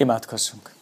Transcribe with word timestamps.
Imádkozzunk! 0.00 0.74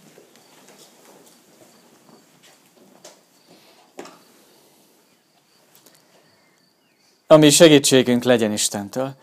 Ami 7.26 7.50
segítségünk 7.50 8.22
legyen 8.22 8.52
Istentől, 8.52 9.14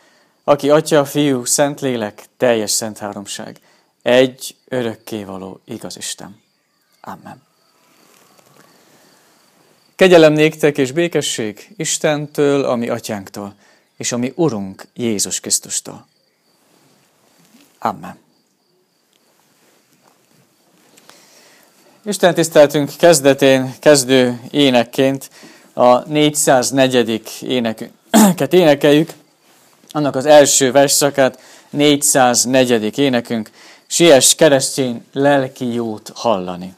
aki 0.44 0.70
Atya, 0.70 1.06
Fiú, 1.06 1.46
Szentlélek, 1.46 2.26
teljes 2.38 2.72
szent 2.72 2.98
háromság, 2.98 3.60
egy 4.02 4.56
örökkévaló 4.68 5.60
igaz 5.66 5.98
Isten. 5.98 6.42
Amen. 7.02 7.44
Kegyelem 9.96 10.34
néktek 10.34 10.78
és 10.78 10.92
békesség 10.92 11.74
Istentől, 11.78 12.64
ami 12.66 12.90
atyánktól, 12.90 13.56
és 13.98 14.12
ami 14.12 14.34
Urunk 14.36 14.88
Jézus 14.94 15.40
Krisztustól. 15.40 16.08
Amen. 17.80 18.25
Isten 22.08 22.34
tiszteltünk 22.34 22.92
kezdetén, 22.98 23.74
kezdő 23.80 24.40
énekként 24.52 25.30
a 25.74 26.08
404. 26.08 27.22
éneket 27.42 28.54
énekeljük. 28.54 29.14
Annak 29.92 30.16
az 30.16 30.26
első 30.26 30.72
versszakát, 30.72 31.40
404. 31.70 32.98
énekünk, 32.98 33.50
Siess 33.88 34.36
keresztény 34.36 35.06
lelki 35.14 35.74
jót 35.74 36.12
hallani. 36.16 36.74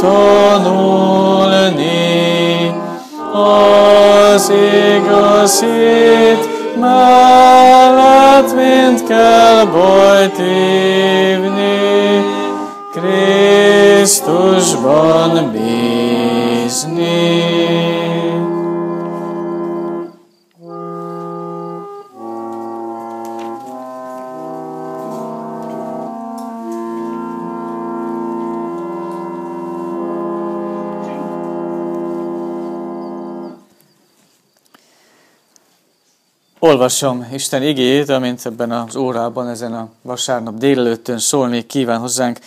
tanulni 0.00 1.74
az 3.32 4.52
igazit, 4.96 6.48
mellett 6.80 8.54
mind 8.54 9.02
kell 9.08 9.64
bajt 9.64 10.38
ívni, 10.38 12.24
Krisztusban 14.22 15.30
bízni. 15.52 15.63
Olvasom 36.74 37.28
Isten 37.32 37.62
igét, 37.62 38.08
amint 38.08 38.46
ebben 38.46 38.72
az 38.72 38.96
órában, 38.96 39.48
ezen 39.48 39.74
a 39.74 39.88
vasárnap 40.02 40.54
délelőttön 40.54 41.18
szólni 41.18 41.66
kíván 41.66 42.00
hozzánk. 42.00 42.38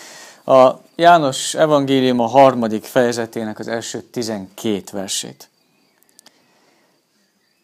A 0.45 0.71
János 0.95 1.53
evangélium 1.53 2.19
a 2.19 2.25
harmadik 2.25 2.83
fejezetének 2.83 3.59
az 3.59 3.67
első 3.67 4.01
tizenkét 4.01 4.89
versét. 4.89 5.49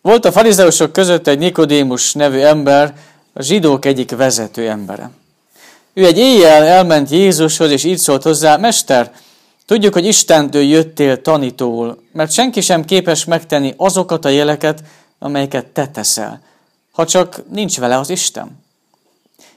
Volt 0.01 0.25
a 0.25 0.31
farizeusok 0.31 0.91
között 0.91 1.27
egy 1.27 1.37
Nikodémus 1.37 2.13
nevű 2.13 2.39
ember, 2.39 2.95
a 3.33 3.41
zsidók 3.41 3.85
egyik 3.85 4.15
vezető 4.15 4.69
embere. 4.69 5.09
Ő 5.93 6.05
egy 6.05 6.17
éjjel 6.17 6.63
elment 6.63 7.09
Jézushoz, 7.09 7.71
és 7.71 7.83
így 7.83 7.97
szólt 7.97 8.23
hozzá, 8.23 8.57
Mester, 8.57 9.11
tudjuk, 9.65 9.93
hogy 9.93 10.05
Istentől 10.05 10.61
jöttél 10.61 11.21
tanítóul, 11.21 12.01
mert 12.11 12.31
senki 12.31 12.61
sem 12.61 12.85
képes 12.85 13.25
megtenni 13.25 13.73
azokat 13.77 14.25
a 14.25 14.29
jeleket, 14.29 14.83
amelyeket 15.19 15.65
te 15.65 15.87
teszel, 15.87 16.41
ha 16.93 17.05
csak 17.05 17.41
nincs 17.49 17.79
vele 17.79 17.97
az 17.97 18.09
Isten. 18.09 18.61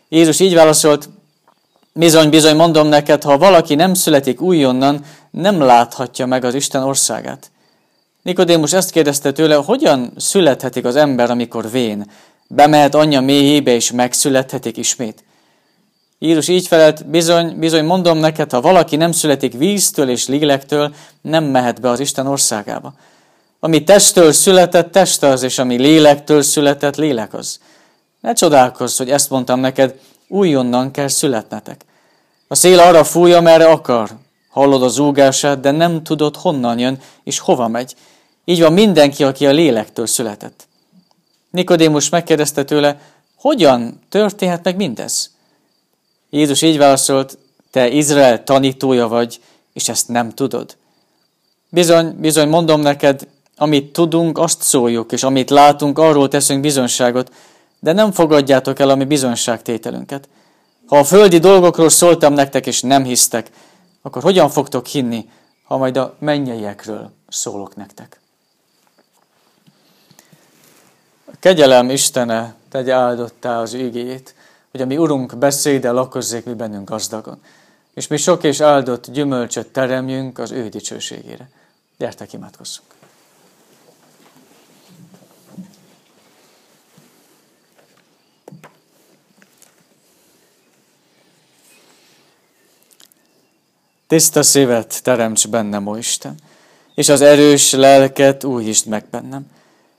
Jézus 0.09 0.41
így 0.41 0.55
válaszolt, 0.55 1.09
bizony, 1.93 2.31
bizony 2.31 2.57
mondom 2.57 2.87
neked, 2.87 3.23
ha 3.23 3.39
valaki 3.39 3.75
nem 3.75 3.95
születik 3.95 4.41
újonnan, 4.41 5.05
nem 5.31 5.61
láthatja 5.61 6.27
meg 6.27 6.45
az 6.45 6.55
Isten 6.55 6.83
országát. 6.83 7.51
Nikodémus 8.23 8.73
ezt 8.73 8.91
kérdezte 8.91 9.33
tőle, 9.33 9.55
hogyan 9.55 10.13
születhetik 10.17 10.85
az 10.85 10.97
ember, 10.97 11.31
amikor 11.31 11.71
vén? 11.71 12.11
Bemehet 12.49 12.95
anyja 12.95 13.21
méhébe, 13.21 13.75
és 13.75 13.91
megszülethetik 13.91 14.77
ismét. 14.77 15.25
Jézus 16.19 16.49
így 16.49 16.67
felelt, 16.67 17.07
bizony, 17.07 17.59
bizony 17.59 17.85
mondom 17.85 18.19
neked, 18.19 18.51
ha 18.51 18.61
valaki 18.61 18.97
nem 18.97 19.13
születik 19.13 19.53
víztől 19.53 20.09
és 20.09 20.27
lélektől, 20.27 20.95
nem 21.21 21.45
mehet 21.45 21.81
be 21.81 21.91
az 21.91 22.01
Isten 22.01 22.27
országába. 22.27 22.95
Ami 23.67 23.85
testtől 23.85 24.33
született, 24.33 24.93
test 24.93 25.23
az, 25.23 25.43
és 25.43 25.59
ami 25.59 25.77
lélektől 25.77 26.43
született, 26.43 26.97
lélek 26.97 27.35
az. 27.35 27.61
Ne 28.21 28.33
csodálkozz, 28.33 28.99
hogy 28.99 29.11
ezt 29.11 29.31
mondtam 29.31 29.61
neked, 29.61 29.99
újonnan 30.29 30.91
kell 30.91 31.09
születnetek. 31.09 31.85
A 32.49 32.55
szél 32.55 32.79
arra 32.79 33.05
fúj, 33.05 33.33
amerre 33.33 33.69
akar. 33.69 34.11
Hallod 34.49 34.83
a 34.83 34.89
zúgását, 34.89 35.61
de 35.61 35.71
nem 35.71 36.03
tudod, 36.03 36.37
honnan 36.37 36.79
jön, 36.79 37.01
és 37.25 37.39
hova 37.39 37.69
megy. 37.69 37.95
Így 38.45 38.61
van 38.61 38.73
mindenki, 38.73 39.25
aki 39.25 39.47
a 39.47 39.53
lélektől 39.53 40.07
született. 40.07 40.67
Nikodémus 41.51 42.09
megkérdezte 42.09 42.65
tőle, 42.65 43.01
hogyan 43.37 44.01
történhet 44.09 44.65
meg 44.65 44.77
mindez? 44.77 45.31
Jézus 46.31 46.63
így 46.63 46.79
válaszolt, 46.79 47.39
te 47.71 47.89
Izrael 47.89 48.45
tanítója 48.45 49.09
vagy, 49.09 49.41
és 49.73 49.89
ezt 49.89 50.09
nem 50.09 50.31
tudod. 50.31 50.77
Bizony, 51.69 52.17
bizony 52.19 52.49
mondom 52.49 52.81
neked, 52.81 53.27
amit 53.57 53.93
tudunk, 53.93 54.39
azt 54.39 54.63
szóljuk, 54.63 55.13
és 55.13 55.23
amit 55.23 55.51
látunk, 55.51 55.99
arról 55.99 56.29
teszünk 56.29 56.61
bizonságot, 56.61 57.33
de 57.81 57.93
nem 57.93 58.13
fogadjátok 58.13 58.79
el 58.79 58.91
a 58.91 58.95
mi 58.95 59.05
bizonságtételünket. 59.05 60.29
Ha 60.87 60.99
a 60.99 61.05
földi 61.05 61.39
dolgokról 61.39 61.89
szóltam 61.89 62.33
nektek, 62.33 62.67
és 62.67 62.81
nem 62.81 63.05
hisztek, 63.05 63.51
akkor 64.03 64.23
hogyan 64.23 64.49
fogtok 64.49 64.87
hinni, 64.87 65.29
ha 65.65 65.77
majd 65.77 65.97
a 65.97 66.17
mennyeiekről 66.19 67.11
szólok 67.29 67.77
nektek? 67.77 68.21
A 71.25 71.33
kegyelem 71.41 71.91
Istene 71.91 72.55
tegye 72.69 72.95
áldottá 72.95 73.61
az 73.61 73.75
igét, 73.75 74.35
hogy 74.71 74.81
a 74.81 74.87
mi 74.87 74.97
Urunk 74.97 75.37
beszéde 75.37 75.91
lakozzék 75.91 76.45
mi 76.45 76.55
bennünk 76.55 76.89
gazdagon, 76.89 77.43
és 77.95 78.07
mi 78.07 78.17
sok 78.17 78.45
és 78.45 78.61
áldott 78.61 79.11
gyümölcsöt 79.11 79.67
teremjünk 79.67 80.39
az 80.39 80.51
ő 80.51 80.69
dicsőségére. 80.69 81.49
Gyertek, 81.99 82.33
imádkozzunk! 82.33 82.96
Tiszta 94.07 94.43
szívet 94.43 95.03
teremts 95.03 95.49
bennem, 95.49 95.87
ó 95.87 95.97
Isten, 95.97 96.35
és 96.95 97.09
az 97.09 97.21
erős 97.21 97.73
lelket 97.73 98.45
újítsd 98.45 98.87
meg 98.87 99.05
bennem. 99.11 99.47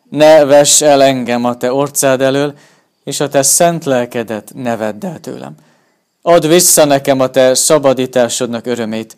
Ne 0.10 0.46
vess 0.46 0.82
el 0.82 1.04
engem 1.04 1.46
a 1.46 1.58
te 1.58 1.74
orcád 1.74 2.22
elől, 2.22 2.58
és 3.04 3.20
a 3.20 3.30
te 3.30 3.42
szent 3.42 3.86
lelkedet 3.86 4.52
ne 4.54 4.76
vedd 4.76 5.06
el 5.06 5.20
tőlem. 5.20 5.56
Add 6.22 6.48
vissza 6.48 6.86
nekem 6.86 7.20
a 7.20 7.30
te 7.30 7.54
szabadításodnak 7.54 8.66
örömét, 8.66 9.18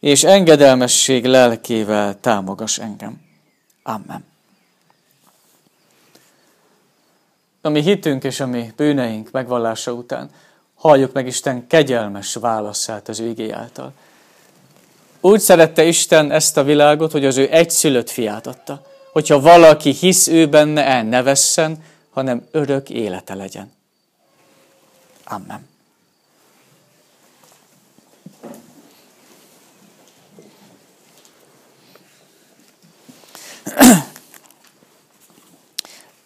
és 0.00 0.24
engedelmesség 0.24 1.24
lelkével 1.24 2.20
támogass 2.20 2.78
engem. 2.78 3.20
Amen. 3.82 4.24
A 7.60 7.68
mi 7.68 7.82
hitünk 7.82 8.24
és 8.24 8.40
a 8.40 8.46
mi 8.46 8.72
bűneink 8.76 9.30
megvallása 9.30 9.92
után 9.92 10.30
halljuk 10.74 11.12
meg 11.12 11.26
Isten 11.26 11.66
kegyelmes 11.66 12.34
válaszát 12.34 13.08
az 13.08 13.20
ő 13.20 13.52
által. 13.52 13.92
Úgy 15.20 15.40
szerette 15.40 15.84
Isten 15.84 16.30
ezt 16.30 16.56
a 16.56 16.64
világot, 16.64 17.12
hogy 17.12 17.24
az 17.24 17.36
ő 17.36 17.48
egyszülött 17.50 18.10
fiát 18.10 18.46
adta. 18.46 18.82
Hogyha 19.12 19.40
valaki 19.40 19.90
hisz 19.90 20.28
ő 20.28 20.48
benne, 20.48 20.84
el 20.84 21.02
ne 21.02 21.22
vesszen, 21.22 21.84
hanem 22.10 22.46
örök 22.50 22.90
élete 22.90 23.34
legyen. 23.34 23.72
Amen. 25.24 25.68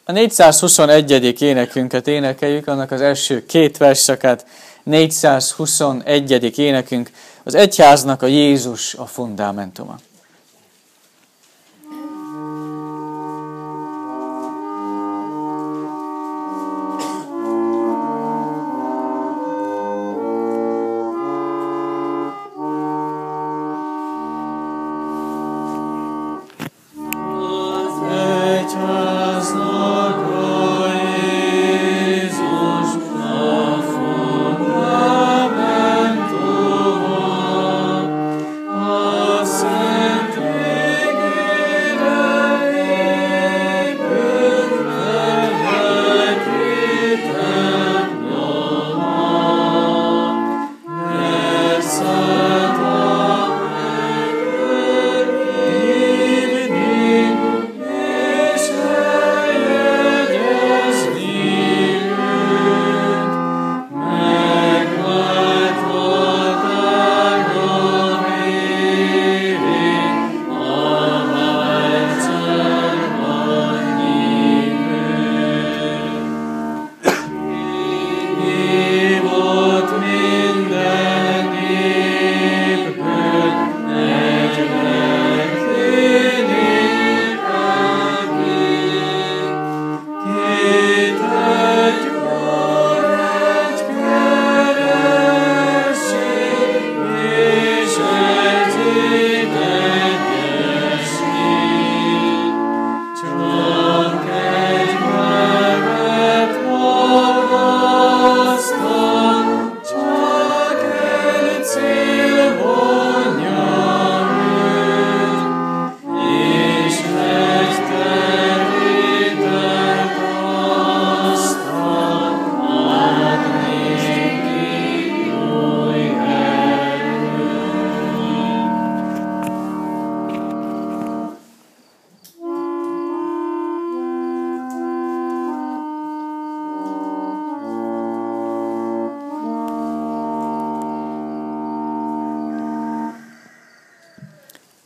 A 0.07 0.13
421. 0.13 1.41
énekünket 1.43 2.09
énekeljük, 2.09 2.67
annak 2.67 2.91
az 2.91 3.01
első 3.01 3.47
két 3.47 3.77
versszakát, 3.77 4.47
421. 4.83 6.59
énekünk 6.59 7.11
az 7.45 7.55
egyháznak 7.55 8.23
a 8.23 8.27
Jézus 8.27 8.95
a 8.95 9.07
fundamentuma. 9.07 9.99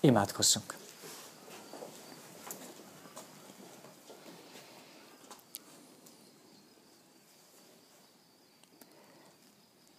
Imádkozzunk. 0.08 0.74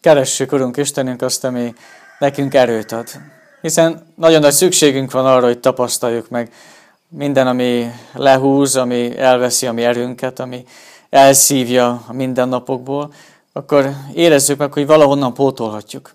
Keressük, 0.01 0.51
Urunk 0.51 0.77
Istenünk, 0.77 1.21
azt, 1.21 1.43
ami 1.43 1.73
nekünk 2.19 2.53
erőt 2.53 2.91
ad. 2.91 3.09
Hiszen 3.61 4.13
nagyon 4.15 4.41
nagy 4.41 4.53
szükségünk 4.53 5.11
van 5.11 5.25
arra, 5.25 5.45
hogy 5.45 5.59
tapasztaljuk 5.59 6.29
meg 6.29 6.53
minden, 7.07 7.47
ami 7.47 7.91
lehúz, 8.13 8.75
ami 8.75 9.17
elveszi 9.17 9.67
a 9.67 9.71
mi 9.71 9.83
erőnket, 9.83 10.39
ami 10.39 10.65
elszívja 11.09 12.03
a 12.07 12.13
mindennapokból, 12.13 13.13
akkor 13.53 13.93
érezzük 14.13 14.57
meg, 14.57 14.73
hogy 14.73 14.85
valahonnan 14.85 15.33
pótolhatjuk. 15.33 16.13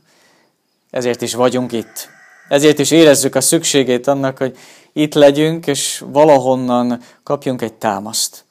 Ezért 0.91 1.23
is 1.23 1.35
vagyunk 1.35 1.73
itt. 1.73 2.14
Ezért 2.49 2.79
is 2.79 2.91
érezzük 2.91 3.35
a 3.35 3.41
szükségét 3.41 4.06
annak, 4.06 4.38
hogy 4.38 4.56
itt 4.93 5.14
legyünk, 5.14 5.67
és 5.67 6.05
valahonnan 6.06 7.00
kapjunk 7.23 7.62
egy 7.62 7.73
támaszt. 7.73 8.44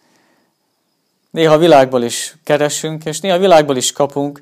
Néha 1.31 1.57
világból 1.57 2.03
is 2.03 2.35
keresünk, 2.43 3.05
és 3.05 3.19
néha 3.19 3.37
világból 3.37 3.77
is 3.77 3.91
kapunk, 3.91 4.39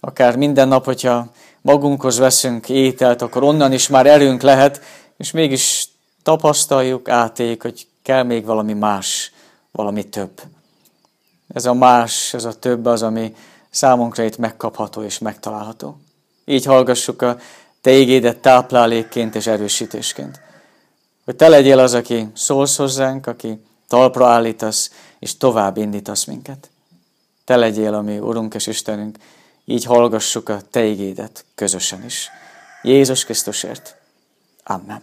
akár 0.00 0.36
minden 0.36 0.68
nap, 0.68 0.84
hogyha 0.84 1.32
magunkhoz 1.60 2.18
veszünk 2.18 2.68
ételt, 2.68 3.22
akkor 3.22 3.42
onnan 3.42 3.72
is 3.72 3.88
már 3.88 4.06
erőnk 4.06 4.42
lehet, 4.42 4.80
és 5.16 5.30
mégis 5.30 5.88
tapasztaljuk, 6.22 7.08
átéljük, 7.08 7.62
hogy 7.62 7.86
kell 8.02 8.22
még 8.22 8.44
valami 8.44 8.72
más, 8.72 9.32
valami 9.70 10.08
több. 10.08 10.42
Ez 11.54 11.64
a 11.64 11.74
más, 11.74 12.34
ez 12.34 12.44
a 12.44 12.58
több 12.58 12.86
az, 12.86 13.02
ami 13.02 13.34
számunkra 13.70 14.22
itt 14.22 14.36
megkapható 14.36 15.02
és 15.02 15.18
megtalálható. 15.18 16.00
Így 16.44 16.64
hallgassuk 16.64 17.22
a 17.22 17.38
te 17.84 17.90
égédet 17.90 18.38
táplálékként 18.38 19.34
és 19.34 19.46
erősítésként. 19.46 20.40
Hogy 21.24 21.36
te 21.36 21.48
legyél 21.48 21.78
az, 21.78 21.94
aki 21.94 22.28
szólsz 22.34 22.76
hozzánk, 22.76 23.26
aki 23.26 23.64
talpra 23.88 24.26
állítasz, 24.26 24.90
és 25.18 25.36
tovább 25.36 25.76
indítasz 25.76 26.24
minket. 26.24 26.70
Te 27.44 27.56
legyél 27.56 27.94
a 27.94 28.00
mi 28.00 28.18
Urunk 28.18 28.54
és 28.54 28.66
Istenünk, 28.66 29.16
így 29.64 29.84
hallgassuk 29.84 30.48
a 30.48 30.60
Te 30.70 30.84
égédet 30.84 31.44
közösen 31.54 32.04
is. 32.04 32.30
Jézus 32.82 33.24
Krisztusért. 33.24 33.96
Amen. 34.62 35.02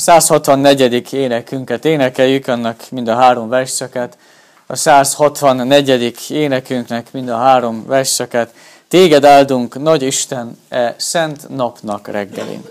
A 0.00 0.02
164. 0.02 1.12
énekünket 1.12 1.84
énekeljük, 1.84 2.48
annak 2.48 2.90
mind 2.90 3.08
a 3.08 3.14
három 3.14 3.48
versszakát. 3.48 4.18
A 4.66 4.76
164. 4.76 6.14
énekünknek 6.28 7.12
mind 7.12 7.28
a 7.28 7.36
három 7.36 7.86
versszakát. 7.86 8.54
Téged 8.88 9.24
áldunk, 9.24 9.82
nagy 9.82 10.02
Isten, 10.02 10.58
e 10.68 10.94
szent 10.98 11.48
napnak 11.48 12.08
reggelén. 12.08 12.62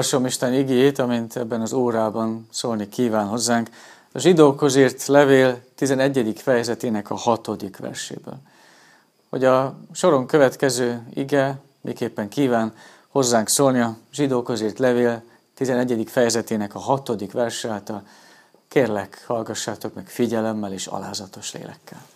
Olvasom 0.00 0.26
Isten 0.26 0.54
igét, 0.54 0.98
amint 0.98 1.36
ebben 1.36 1.60
az 1.60 1.72
órában 1.72 2.46
szólni 2.50 2.88
kíván 2.88 3.26
hozzánk, 3.26 3.68
a 4.12 4.18
zsidókhoz 4.18 4.76
írt 4.76 5.06
levél 5.06 5.60
11. 5.74 6.40
fejezetének 6.40 7.10
a 7.10 7.14
hatodik 7.14 7.76
verséből. 7.76 8.38
Hogy 9.28 9.44
a 9.44 9.78
soron 9.92 10.26
következő 10.26 11.02
ige 11.14 11.60
miképpen 11.80 12.28
kíván 12.28 12.74
hozzánk 13.08 13.48
szólni 13.48 13.80
a 13.80 13.96
zsidókhoz 14.12 14.60
írt 14.60 14.78
levél 14.78 15.22
11. 15.54 16.08
fejezetének 16.10 16.74
a 16.74 16.78
hatodik 16.78 17.32
verse 17.32 17.68
által, 17.68 18.02
kérlek, 18.68 19.24
hallgassátok 19.26 19.94
meg 19.94 20.08
figyelemmel 20.08 20.72
és 20.72 20.86
alázatos 20.86 21.52
lélekkel. 21.52 22.06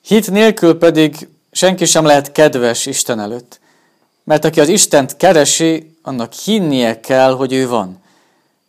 Hit 0.00 0.30
nélkül 0.30 0.78
pedig 0.78 1.28
senki 1.54 1.84
sem 1.84 2.04
lehet 2.04 2.32
kedves 2.32 2.86
Isten 2.86 3.20
előtt, 3.20 3.60
mert 4.24 4.44
aki 4.44 4.60
az 4.60 4.68
Istent 4.68 5.16
keresi, 5.16 5.96
annak 6.02 6.32
hinnie 6.32 7.00
kell, 7.00 7.36
hogy 7.36 7.52
ő 7.52 7.68
van, 7.68 8.02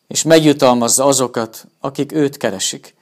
és 0.07 0.23
megjutalmazza 0.23 1.05
azokat, 1.05 1.65
akik 1.79 2.11
őt 2.11 2.37
keresik. 2.37 2.95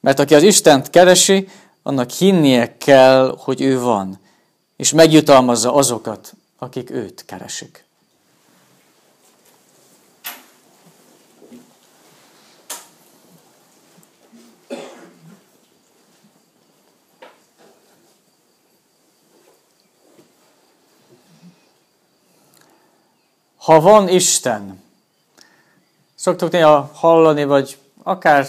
Mert 0.00 0.18
aki 0.18 0.34
az 0.34 0.42
Istent 0.42 0.90
keresi, 0.90 1.48
annak 1.82 2.10
hinnie 2.10 2.76
kell, 2.76 3.36
hogy 3.38 3.60
ő 3.60 3.80
van, 3.80 4.20
és 4.76 4.92
megjutalmazza 4.92 5.74
azokat, 5.74 6.32
akik 6.58 6.90
őt 6.90 7.24
keresik. 7.24 7.85
Ha 23.66 23.80
van 23.80 24.08
Isten, 24.08 24.82
szoktuk 26.14 26.50
néha 26.50 26.90
hallani, 26.94 27.44
vagy 27.44 27.78
akár 28.02 28.48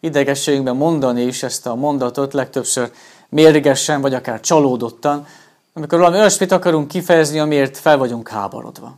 idegességünkben 0.00 0.76
mondani 0.76 1.22
is 1.22 1.42
ezt 1.42 1.66
a 1.66 1.74
mondatot, 1.74 2.32
legtöbbször 2.32 2.92
mérgesen, 3.28 4.00
vagy 4.00 4.14
akár 4.14 4.40
csalódottan, 4.40 5.26
amikor 5.72 5.98
valami 5.98 6.16
olyasmit 6.18 6.52
akarunk 6.52 6.88
kifejezni, 6.88 7.38
amiért 7.38 7.78
fel 7.78 7.98
vagyunk 7.98 8.28
háborodva. 8.28 8.96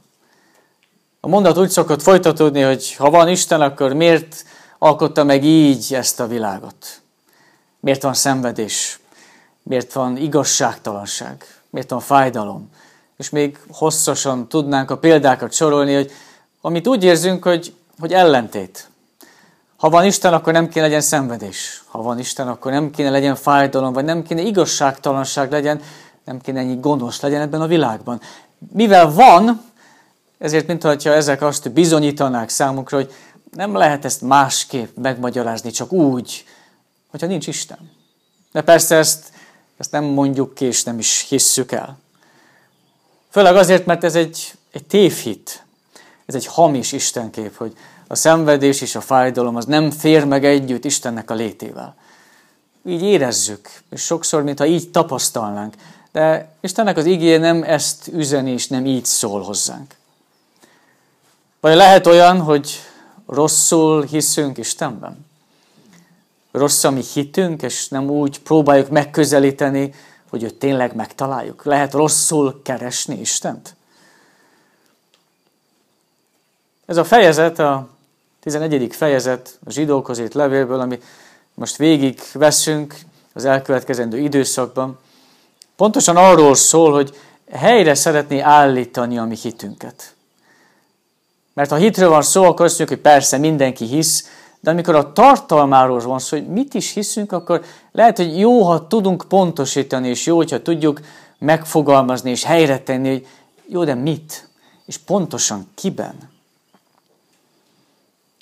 A 1.20 1.28
mondat 1.28 1.58
úgy 1.58 1.70
szokott 1.70 2.02
folytatódni, 2.02 2.60
hogy 2.60 2.94
ha 2.94 3.10
van 3.10 3.28
Isten, 3.28 3.60
akkor 3.60 3.92
miért 3.92 4.44
alkotta 4.78 5.24
meg 5.24 5.44
így 5.44 5.94
ezt 5.94 6.20
a 6.20 6.26
világot? 6.26 7.00
Miért 7.80 8.02
van 8.02 8.14
szenvedés? 8.14 9.00
Miért 9.62 9.92
van 9.92 10.16
igazságtalanság? 10.16 11.44
Miért 11.70 11.90
van 11.90 12.00
fájdalom? 12.00 12.70
És 13.22 13.30
még 13.30 13.58
hosszasan 13.70 14.48
tudnánk 14.48 14.90
a 14.90 14.98
példákat 14.98 15.52
sorolni, 15.52 15.94
hogy 15.94 16.10
amit 16.60 16.86
úgy 16.86 17.04
érzünk, 17.04 17.44
hogy, 17.44 17.74
hogy 17.98 18.12
ellentét. 18.12 18.88
Ha 19.76 19.88
van 19.88 20.04
Isten, 20.04 20.32
akkor 20.32 20.52
nem 20.52 20.68
kéne 20.68 20.86
legyen 20.86 21.00
szenvedés. 21.00 21.82
Ha 21.86 22.02
van 22.02 22.18
Isten, 22.18 22.48
akkor 22.48 22.72
nem 22.72 22.90
kéne 22.90 23.10
legyen 23.10 23.34
fájdalom, 23.34 23.92
vagy 23.92 24.04
nem 24.04 24.22
kéne 24.22 24.40
igazságtalanság 24.40 25.50
legyen, 25.50 25.80
nem 26.24 26.40
kéne 26.40 26.60
ennyi 26.60 26.76
gonosz 26.80 27.20
legyen 27.20 27.40
ebben 27.40 27.60
a 27.60 27.66
világban. 27.66 28.20
Mivel 28.72 29.12
van, 29.12 29.62
ezért, 30.38 30.66
mintha 30.66 31.10
ezek 31.10 31.42
azt 31.42 31.72
bizonyítanák 31.72 32.48
számunkra, 32.48 32.96
hogy 32.96 33.12
nem 33.50 33.74
lehet 33.74 34.04
ezt 34.04 34.22
másképp 34.22 34.96
megmagyarázni, 34.96 35.70
csak 35.70 35.92
úgy, 35.92 36.44
hogyha 37.10 37.26
nincs 37.26 37.46
Isten. 37.46 37.90
De 38.52 38.62
persze 38.62 38.96
ezt, 38.96 39.32
ezt 39.76 39.92
nem 39.92 40.04
mondjuk 40.04 40.54
ki, 40.54 40.64
és 40.64 40.82
nem 40.82 40.98
is 40.98 41.26
hisszük 41.28 41.72
el. 41.72 42.01
Főleg 43.32 43.56
azért, 43.56 43.86
mert 43.86 44.04
ez 44.04 44.14
egy, 44.14 44.52
egy 44.72 44.84
tévhit, 44.84 45.64
ez 46.26 46.34
egy 46.34 46.46
hamis 46.46 46.92
istenkép, 46.92 47.56
hogy 47.56 47.76
a 48.06 48.14
szenvedés 48.14 48.80
és 48.80 48.94
a 48.94 49.00
fájdalom 49.00 49.56
az 49.56 49.64
nem 49.64 49.90
fér 49.90 50.24
meg 50.24 50.44
együtt 50.44 50.84
Istennek 50.84 51.30
a 51.30 51.34
létével. 51.34 51.94
Így 52.86 53.02
érezzük, 53.02 53.70
és 53.90 54.00
sokszor, 54.00 54.42
mintha 54.42 54.66
így 54.66 54.90
tapasztalnánk. 54.90 55.74
De 56.12 56.54
Istennek 56.60 56.96
az 56.96 57.04
igéje 57.04 57.38
nem 57.38 57.62
ezt 57.62 58.08
üzeni, 58.08 58.50
és 58.50 58.68
nem 58.68 58.86
így 58.86 59.04
szól 59.04 59.42
hozzánk. 59.42 59.94
Vagy 61.60 61.74
lehet 61.74 62.06
olyan, 62.06 62.40
hogy 62.40 62.80
rosszul 63.26 64.04
hiszünk 64.04 64.58
Istenben? 64.58 65.26
Rossz 66.50 66.84
a 66.84 66.90
mi 66.90 67.02
hitünk, 67.12 67.62
és 67.62 67.88
nem 67.88 68.10
úgy 68.10 68.40
próbáljuk 68.40 68.88
megközelíteni, 68.88 69.94
hogy 70.32 70.42
őt 70.42 70.54
tényleg 70.54 70.94
megtaláljuk? 70.94 71.64
Lehet 71.64 71.92
rosszul 71.92 72.60
keresni 72.62 73.20
Istent? 73.20 73.74
Ez 76.86 76.96
a 76.96 77.04
fejezet, 77.04 77.58
a 77.58 77.88
11. 78.40 78.94
fejezet 78.94 79.58
a 79.66 79.70
zsidókhoz 79.70 80.18
írt 80.18 80.34
levélből, 80.34 80.80
ami 80.80 81.00
most 81.54 81.76
végig 81.76 82.20
veszünk 82.32 82.98
az 83.32 83.44
elkövetkezendő 83.44 84.18
időszakban, 84.18 84.98
pontosan 85.76 86.16
arról 86.16 86.54
szól, 86.54 86.92
hogy 86.92 87.16
helyre 87.50 87.94
szeretné 87.94 88.40
állítani 88.40 89.18
a 89.18 89.24
mi 89.24 89.36
hitünket. 89.36 90.14
Mert 91.52 91.70
ha 91.70 91.76
hitről 91.76 92.08
van 92.08 92.22
szó, 92.22 92.44
akkor 92.44 92.64
azt 92.64 92.78
mondjuk, 92.78 93.00
hogy 93.00 93.12
persze 93.12 93.38
mindenki 93.38 93.84
hisz, 93.84 94.26
de 94.62 94.70
amikor 94.70 94.94
a 94.94 95.12
tartalmáról 95.12 96.00
van 96.00 96.18
szó, 96.18 96.36
hogy 96.36 96.46
mit 96.46 96.74
is 96.74 96.92
hiszünk, 96.92 97.32
akkor 97.32 97.64
lehet, 97.92 98.16
hogy 98.16 98.38
jó, 98.38 98.62
ha 98.62 98.86
tudunk 98.86 99.24
pontosítani, 99.28 100.08
és 100.08 100.26
jó, 100.26 100.36
hogyha 100.36 100.62
tudjuk 100.62 101.00
megfogalmazni 101.38 102.30
és 102.30 102.44
helyre 102.44 102.78
tenni, 102.78 103.08
hogy 103.08 103.26
jó, 103.66 103.84
de 103.84 103.94
mit? 103.94 104.48
És 104.86 104.96
pontosan 104.96 105.70
kiben? 105.74 106.14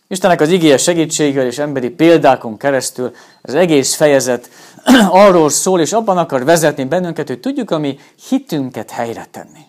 Istennek 0.08 0.40
az 0.40 0.48
igéje 0.48 0.76
segítségével 0.76 1.46
és 1.46 1.58
emberi 1.58 1.90
példákon 1.90 2.56
keresztül 2.56 3.12
az 3.42 3.54
egész 3.54 3.94
fejezet 3.94 4.50
arról 5.10 5.50
szól, 5.50 5.80
és 5.80 5.92
abban 5.92 6.18
akar 6.18 6.44
vezetni 6.44 6.84
bennünket, 6.84 7.28
hogy 7.28 7.40
tudjuk 7.40 7.70
a 7.70 7.78
mi 7.78 7.98
hitünket 8.28 8.90
helyre 8.90 9.26
tenni. 9.30 9.60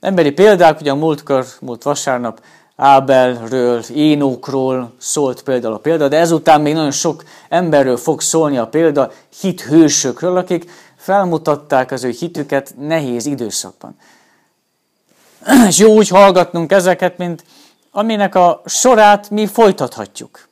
Emberi 0.00 0.30
példák, 0.30 0.80
ugye 0.80 0.90
a 0.90 0.94
múltkor, 0.94 1.46
múlt 1.60 1.82
vasárnap 1.82 2.40
Ábelről, 2.82 3.82
Énókról 3.94 4.92
szólt 4.98 5.42
például 5.42 5.74
a 5.74 5.78
példa, 5.78 6.08
de 6.08 6.16
ezután 6.16 6.60
még 6.60 6.74
nagyon 6.74 6.90
sok 6.90 7.24
emberről 7.48 7.96
fog 7.96 8.20
szólni 8.20 8.58
a 8.58 8.66
példa, 8.66 9.12
hithősökről, 9.40 10.36
akik 10.36 10.70
felmutatták 10.96 11.90
az 11.90 12.04
ő 12.04 12.08
hitüket 12.18 12.74
nehéz 12.78 13.26
időszakban. 13.26 13.96
És 15.68 15.78
jó 15.78 15.92
úgy 15.92 16.08
hallgatnunk 16.08 16.72
ezeket, 16.72 17.18
mint 17.18 17.44
aminek 17.90 18.34
a 18.34 18.62
sorát 18.64 19.30
mi 19.30 19.46
folytathatjuk. 19.46 20.48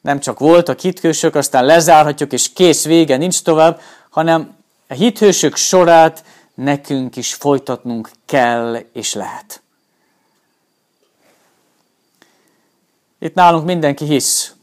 Nem 0.00 0.20
csak 0.20 0.38
voltak 0.38 0.80
hithősök, 0.80 1.34
aztán 1.34 1.64
lezárhatjuk, 1.64 2.32
és 2.32 2.52
kész 2.52 2.84
vége, 2.84 3.16
nincs 3.16 3.42
tovább, 3.42 3.80
hanem 4.10 4.54
a 4.88 4.94
hithősök 4.94 5.56
sorát 5.56 6.24
nekünk 6.54 7.16
is 7.16 7.34
folytatnunk 7.34 8.10
kell 8.26 8.78
és 8.92 9.14
lehet. 9.14 9.61
Itt 13.22 13.34
nálunk 13.34 13.64
mindenki 13.64 14.04
hisz. 14.04 14.54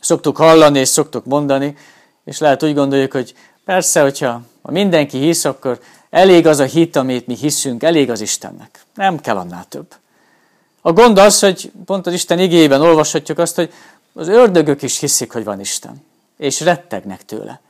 Szoktuk 0.00 0.36
hallani 0.36 0.78
és 0.78 0.88
szoktuk 0.88 1.24
mondani, 1.24 1.76
és 2.24 2.38
lehet 2.38 2.62
úgy 2.62 2.74
gondoljuk, 2.74 3.12
hogy 3.12 3.34
persze, 3.64 4.02
hogyha 4.02 4.42
ha 4.62 4.70
mindenki 4.70 5.18
hisz, 5.18 5.44
akkor 5.44 5.80
elég 6.10 6.46
az 6.46 6.58
a 6.58 6.64
hit, 6.64 6.96
amit 6.96 7.26
mi 7.26 7.34
hiszünk, 7.34 7.82
elég 7.82 8.10
az 8.10 8.20
Istennek. 8.20 8.84
Nem 8.94 9.20
kell 9.20 9.36
annál 9.36 9.64
több. 9.68 9.94
A 10.80 10.92
gond 10.92 11.18
az, 11.18 11.40
hogy 11.40 11.72
pont 11.84 12.06
az 12.06 12.12
Isten 12.12 12.38
igényében 12.38 12.80
olvashatjuk 12.80 13.38
azt, 13.38 13.54
hogy 13.54 13.72
az 14.12 14.28
ördögök 14.28 14.82
is 14.82 14.98
hiszik, 14.98 15.32
hogy 15.32 15.44
van 15.44 15.60
Isten, 15.60 16.04
és 16.36 16.60
rettegnek 16.60 17.24
tőle. 17.24 17.60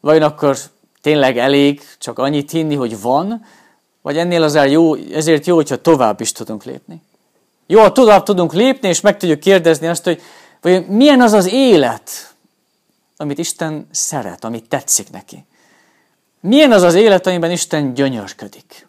Vajon 0.00 0.22
akkor 0.22 0.58
tényleg 1.00 1.38
elég 1.38 1.82
csak 1.98 2.18
annyit 2.18 2.50
hinni, 2.50 2.74
hogy 2.74 3.00
van, 3.00 3.46
vagy 4.02 4.16
ennél 4.16 4.42
azért 4.42 4.70
jó, 4.70 4.94
ezért 4.94 5.46
jó, 5.46 5.54
hogyha 5.54 5.80
tovább 5.80 6.20
is 6.20 6.32
tudunk 6.32 6.64
lépni. 6.64 7.02
Jó, 7.66 7.88
tovább 7.88 8.22
tudunk 8.22 8.52
lépni, 8.52 8.88
és 8.88 9.00
meg 9.00 9.16
tudjuk 9.16 9.40
kérdezni 9.40 9.86
azt, 9.86 10.04
hogy, 10.04 10.22
hogy 10.62 10.86
milyen 10.86 11.20
az 11.20 11.32
az 11.32 11.46
élet, 11.52 12.34
amit 13.16 13.38
Isten 13.38 13.88
szeret, 13.90 14.44
amit 14.44 14.68
tetszik 14.68 15.10
neki. 15.10 15.44
Milyen 16.40 16.72
az 16.72 16.82
az 16.82 16.94
élet, 16.94 17.26
amiben 17.26 17.50
Isten 17.50 17.94
gyönyörködik. 17.94 18.86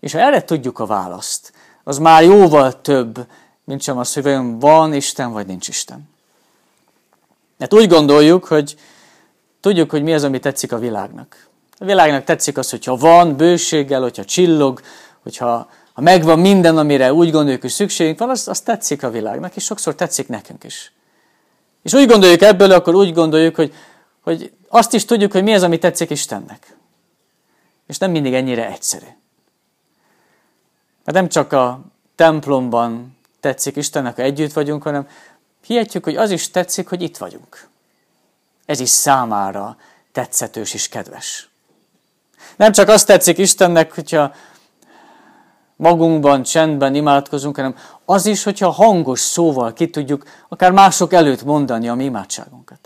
És 0.00 0.12
ha 0.12 0.18
erre 0.18 0.44
tudjuk 0.44 0.78
a 0.78 0.86
választ, 0.86 1.52
az 1.84 1.98
már 1.98 2.22
jóval 2.22 2.80
több, 2.80 3.26
mint 3.64 3.82
sem 3.82 3.98
az, 3.98 4.14
hogy 4.14 4.38
van 4.58 4.94
Isten, 4.94 5.32
vagy 5.32 5.46
nincs 5.46 5.68
Isten. 5.68 6.08
Mert 7.56 7.74
úgy 7.74 7.88
gondoljuk, 7.88 8.44
hogy 8.44 8.76
tudjuk, 9.60 9.90
hogy 9.90 10.02
mi 10.02 10.14
az, 10.14 10.24
ami 10.24 10.38
tetszik 10.38 10.72
a 10.72 10.78
világnak. 10.78 11.46
A 11.78 11.84
világnak 11.84 12.24
tetszik 12.24 12.58
az, 12.58 12.70
hogyha 12.70 12.96
van 12.96 13.36
bőséggel, 13.36 14.00
hogyha 14.00 14.24
csillog, 14.24 14.80
hogyha 15.22 15.70
ha 15.96 16.02
megvan 16.02 16.38
minden, 16.38 16.78
amire 16.78 17.12
úgy 17.12 17.30
gondoljuk, 17.30 17.60
hogy 17.60 17.70
szükségünk 17.70 18.18
van, 18.18 18.30
az, 18.30 18.48
az 18.48 18.60
tetszik 18.60 19.02
a 19.02 19.10
világnak, 19.10 19.56
és 19.56 19.64
sokszor 19.64 19.94
tetszik 19.94 20.28
nekünk 20.28 20.64
is. 20.64 20.92
És 21.82 21.92
úgy 21.92 22.06
gondoljuk 22.06 22.40
ebből, 22.40 22.72
akkor 22.72 22.94
úgy 22.94 23.12
gondoljuk, 23.12 23.54
hogy, 23.54 23.74
hogy 24.20 24.52
azt 24.68 24.94
is 24.94 25.04
tudjuk, 25.04 25.32
hogy 25.32 25.42
mi 25.42 25.54
az, 25.54 25.62
ami 25.62 25.78
tetszik 25.78 26.10
Istennek. 26.10 26.76
És 27.86 27.98
nem 27.98 28.10
mindig 28.10 28.34
ennyire 28.34 28.70
egyszerű. 28.72 29.06
Mert 31.04 31.18
nem 31.18 31.28
csak 31.28 31.52
a 31.52 31.80
templomban 32.14 33.16
tetszik 33.40 33.76
Istennek, 33.76 34.16
ha 34.16 34.22
együtt 34.22 34.52
vagyunk, 34.52 34.82
hanem 34.82 35.08
hihetjük, 35.66 36.04
hogy 36.04 36.16
az 36.16 36.30
is 36.30 36.50
tetszik, 36.50 36.88
hogy 36.88 37.02
itt 37.02 37.16
vagyunk. 37.16 37.68
Ez 38.66 38.80
is 38.80 38.88
számára 38.88 39.76
tetszetős 40.12 40.74
és 40.74 40.88
kedves. 40.88 41.48
Nem 42.56 42.72
csak 42.72 42.88
azt 42.88 43.06
tetszik 43.06 43.38
Istennek, 43.38 43.94
hogyha 43.94 44.34
magunkban, 45.76 46.42
csendben 46.42 46.94
imádkozunk, 46.94 47.56
hanem 47.56 47.76
az 48.04 48.26
is, 48.26 48.42
hogyha 48.42 48.70
hangos 48.70 49.20
szóval 49.20 49.72
ki 49.72 49.90
tudjuk 49.90 50.24
akár 50.48 50.70
mások 50.70 51.12
előtt 51.12 51.44
mondani 51.44 51.88
a 51.88 51.94
mi 51.94 52.04
imádságunkat. 52.04 52.78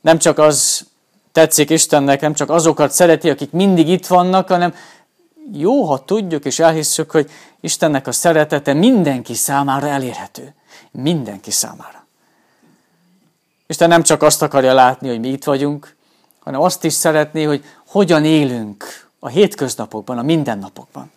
Nem 0.00 0.18
csak 0.18 0.38
az 0.38 0.86
tetszik 1.32 1.70
Istennek, 1.70 2.20
nem 2.20 2.34
csak 2.34 2.50
azokat 2.50 2.90
szereti, 2.90 3.30
akik 3.30 3.50
mindig 3.50 3.88
itt 3.88 4.06
vannak, 4.06 4.48
hanem 4.48 4.74
jó, 5.52 5.84
ha 5.84 6.04
tudjuk 6.04 6.44
és 6.44 6.58
elhisszük, 6.58 7.10
hogy 7.10 7.30
Istennek 7.60 8.06
a 8.06 8.12
szeretete 8.12 8.72
mindenki 8.72 9.34
számára 9.34 9.86
elérhető. 9.86 10.54
Mindenki 10.90 11.50
számára. 11.50 12.06
Isten 13.66 13.88
nem 13.88 14.02
csak 14.02 14.22
azt 14.22 14.42
akarja 14.42 14.74
látni, 14.74 15.08
hogy 15.08 15.20
mi 15.20 15.28
itt 15.28 15.44
vagyunk, 15.44 15.96
hanem 16.40 16.60
azt 16.60 16.84
is 16.84 16.92
szeretné, 16.92 17.42
hogy 17.42 17.64
hogyan 17.86 18.24
élünk 18.24 19.08
a 19.18 19.28
hétköznapokban, 19.28 20.18
a 20.18 20.22
mindennapokban. 20.22 21.10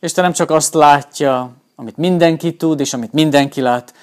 Isten 0.00 0.24
nem 0.24 0.32
csak 0.32 0.50
azt 0.50 0.74
látja, 0.74 1.50
amit 1.76 1.96
mindenki 1.96 2.56
tud, 2.56 2.80
és 2.80 2.94
amit 2.94 3.12
mindenki 3.12 3.60
lát, 3.60 3.94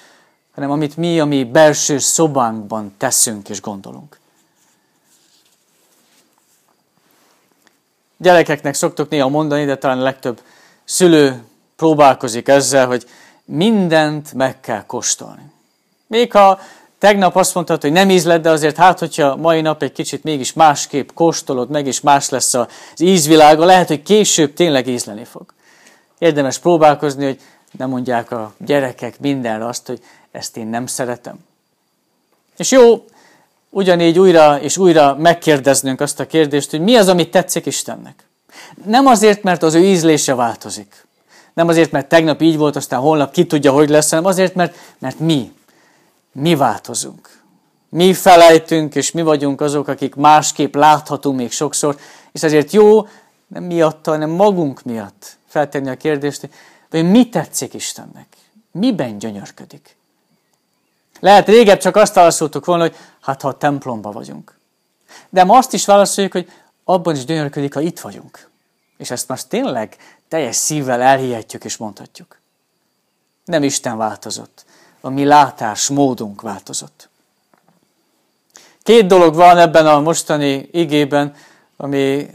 hanem 0.54 0.70
amit 0.70 0.96
mi 0.96 1.20
a 1.20 1.24
mi 1.24 1.44
belső 1.44 1.98
szobánkban 1.98 2.94
teszünk 2.98 3.48
és 3.48 3.60
gondolunk. 3.60 4.18
Gyerekeknek 8.16 8.74
szoktuk 8.74 9.08
néha 9.08 9.28
mondani, 9.28 9.64
de 9.64 9.76
talán 9.76 9.98
a 9.98 10.02
legtöbb 10.02 10.40
szülő 10.84 11.42
próbálkozik 11.76 12.48
ezzel, 12.48 12.86
hogy 12.86 13.06
mindent 13.44 14.32
meg 14.32 14.60
kell 14.60 14.86
kóstolni. 14.86 15.52
Még 16.06 16.32
ha 16.32 16.60
tegnap 16.98 17.36
azt 17.36 17.54
mondtad, 17.54 17.80
hogy 17.80 17.92
nem 17.92 18.10
ízlett, 18.10 18.42
de 18.42 18.50
azért 18.50 18.76
hát, 18.76 18.98
hogyha 18.98 19.36
mai 19.36 19.60
nap 19.60 19.82
egy 19.82 19.92
kicsit 19.92 20.24
mégis 20.24 20.52
másképp 20.52 21.08
kóstolod 21.14 21.70
meg, 21.70 21.86
és 21.86 22.00
más 22.00 22.28
lesz 22.28 22.54
az 22.54 22.66
ízvilága, 22.96 23.64
lehet, 23.64 23.88
hogy 23.88 24.02
később 24.02 24.52
tényleg 24.52 24.86
ízleni 24.86 25.24
fog. 25.24 25.56
Érdemes 26.18 26.58
próbálkozni, 26.58 27.24
hogy 27.24 27.40
nem 27.70 27.88
mondják 27.88 28.30
a 28.30 28.52
gyerekek 28.58 29.20
mindenre 29.20 29.66
azt, 29.66 29.86
hogy 29.86 30.00
ezt 30.30 30.56
én 30.56 30.66
nem 30.66 30.86
szeretem. 30.86 31.38
És 32.56 32.70
jó, 32.70 33.04
ugyanígy 33.70 34.18
újra 34.18 34.60
és 34.60 34.76
újra 34.76 35.16
megkérdeznünk 35.18 36.00
azt 36.00 36.20
a 36.20 36.26
kérdést, 36.26 36.70
hogy 36.70 36.80
mi 36.80 36.96
az, 36.96 37.08
amit 37.08 37.30
tetszik 37.30 37.66
Istennek. 37.66 38.28
Nem 38.84 39.06
azért, 39.06 39.42
mert 39.42 39.62
az 39.62 39.74
ő 39.74 39.84
ízlése 39.84 40.34
változik. 40.34 41.06
Nem 41.54 41.68
azért, 41.68 41.90
mert 41.90 42.08
tegnap 42.08 42.42
így 42.42 42.56
volt, 42.56 42.76
aztán 42.76 43.00
holnap 43.00 43.32
ki 43.32 43.46
tudja, 43.46 43.72
hogy 43.72 43.88
lesz, 43.88 44.10
hanem 44.10 44.24
azért, 44.24 44.54
mert, 44.54 44.76
mert 44.98 45.18
mi, 45.18 45.52
mi 46.32 46.54
változunk. 46.54 47.42
Mi 47.88 48.12
felejtünk, 48.12 48.94
és 48.94 49.10
mi 49.10 49.22
vagyunk 49.22 49.60
azok, 49.60 49.88
akik 49.88 50.14
másképp 50.14 50.74
láthatunk 50.74 51.36
még 51.36 51.52
sokszor, 51.52 51.98
és 52.32 52.42
ezért 52.42 52.72
jó, 52.72 53.06
nem 53.46 53.62
miatt, 53.62 54.06
hanem 54.06 54.30
magunk 54.30 54.82
miatt 54.82 55.37
feltenni 55.48 55.88
a 55.88 55.96
kérdést, 55.96 56.48
hogy 56.90 57.10
mi 57.10 57.28
tetszik 57.28 57.74
Istennek? 57.74 58.26
Miben 58.70 59.18
gyönyörködik? 59.18 59.96
Lehet 61.20 61.48
régebb 61.48 61.78
csak 61.78 61.96
azt 61.96 62.14
válaszoltuk 62.14 62.64
volna, 62.64 62.82
hogy 62.82 62.96
hát 63.20 63.42
ha 63.42 63.48
a 63.48 63.56
templomba 63.56 64.12
vagyunk. 64.12 64.58
De 65.28 65.44
ma 65.44 65.56
azt 65.56 65.72
is 65.72 65.86
válaszoljuk, 65.86 66.32
hogy 66.32 66.50
abban 66.84 67.14
is 67.14 67.24
gyönyörködik, 67.24 67.74
ha 67.74 67.80
itt 67.80 68.00
vagyunk. 68.00 68.48
És 68.96 69.10
ezt 69.10 69.28
most 69.28 69.48
tényleg 69.48 69.96
teljes 70.28 70.56
szívvel 70.56 71.00
elhihetjük 71.00 71.64
és 71.64 71.76
mondhatjuk. 71.76 72.38
Nem 73.44 73.62
Isten 73.62 73.96
változott, 73.96 74.64
a 75.00 75.08
mi 75.08 75.24
látásmódunk 75.24 76.40
változott. 76.40 77.08
Két 78.82 79.06
dolog 79.06 79.34
van 79.34 79.58
ebben 79.58 79.86
a 79.86 80.00
mostani 80.00 80.68
igében, 80.72 81.34
ami 81.76 82.30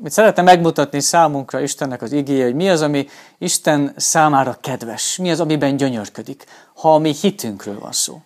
amit 0.00 0.12
szeretne 0.12 0.42
megmutatni 0.42 1.00
számunkra 1.00 1.60
Istennek 1.60 2.02
az 2.02 2.12
igéje, 2.12 2.44
hogy 2.44 2.54
mi 2.54 2.70
az, 2.70 2.82
ami 2.82 3.08
Isten 3.38 3.92
számára 3.96 4.58
kedves, 4.60 5.16
mi 5.16 5.30
az, 5.30 5.40
amiben 5.40 5.76
gyönyörködik, 5.76 6.44
ha 6.74 6.94
a 6.94 6.98
mi 6.98 7.14
hitünkről 7.20 7.78
van 7.78 7.92
szó. 7.92 8.22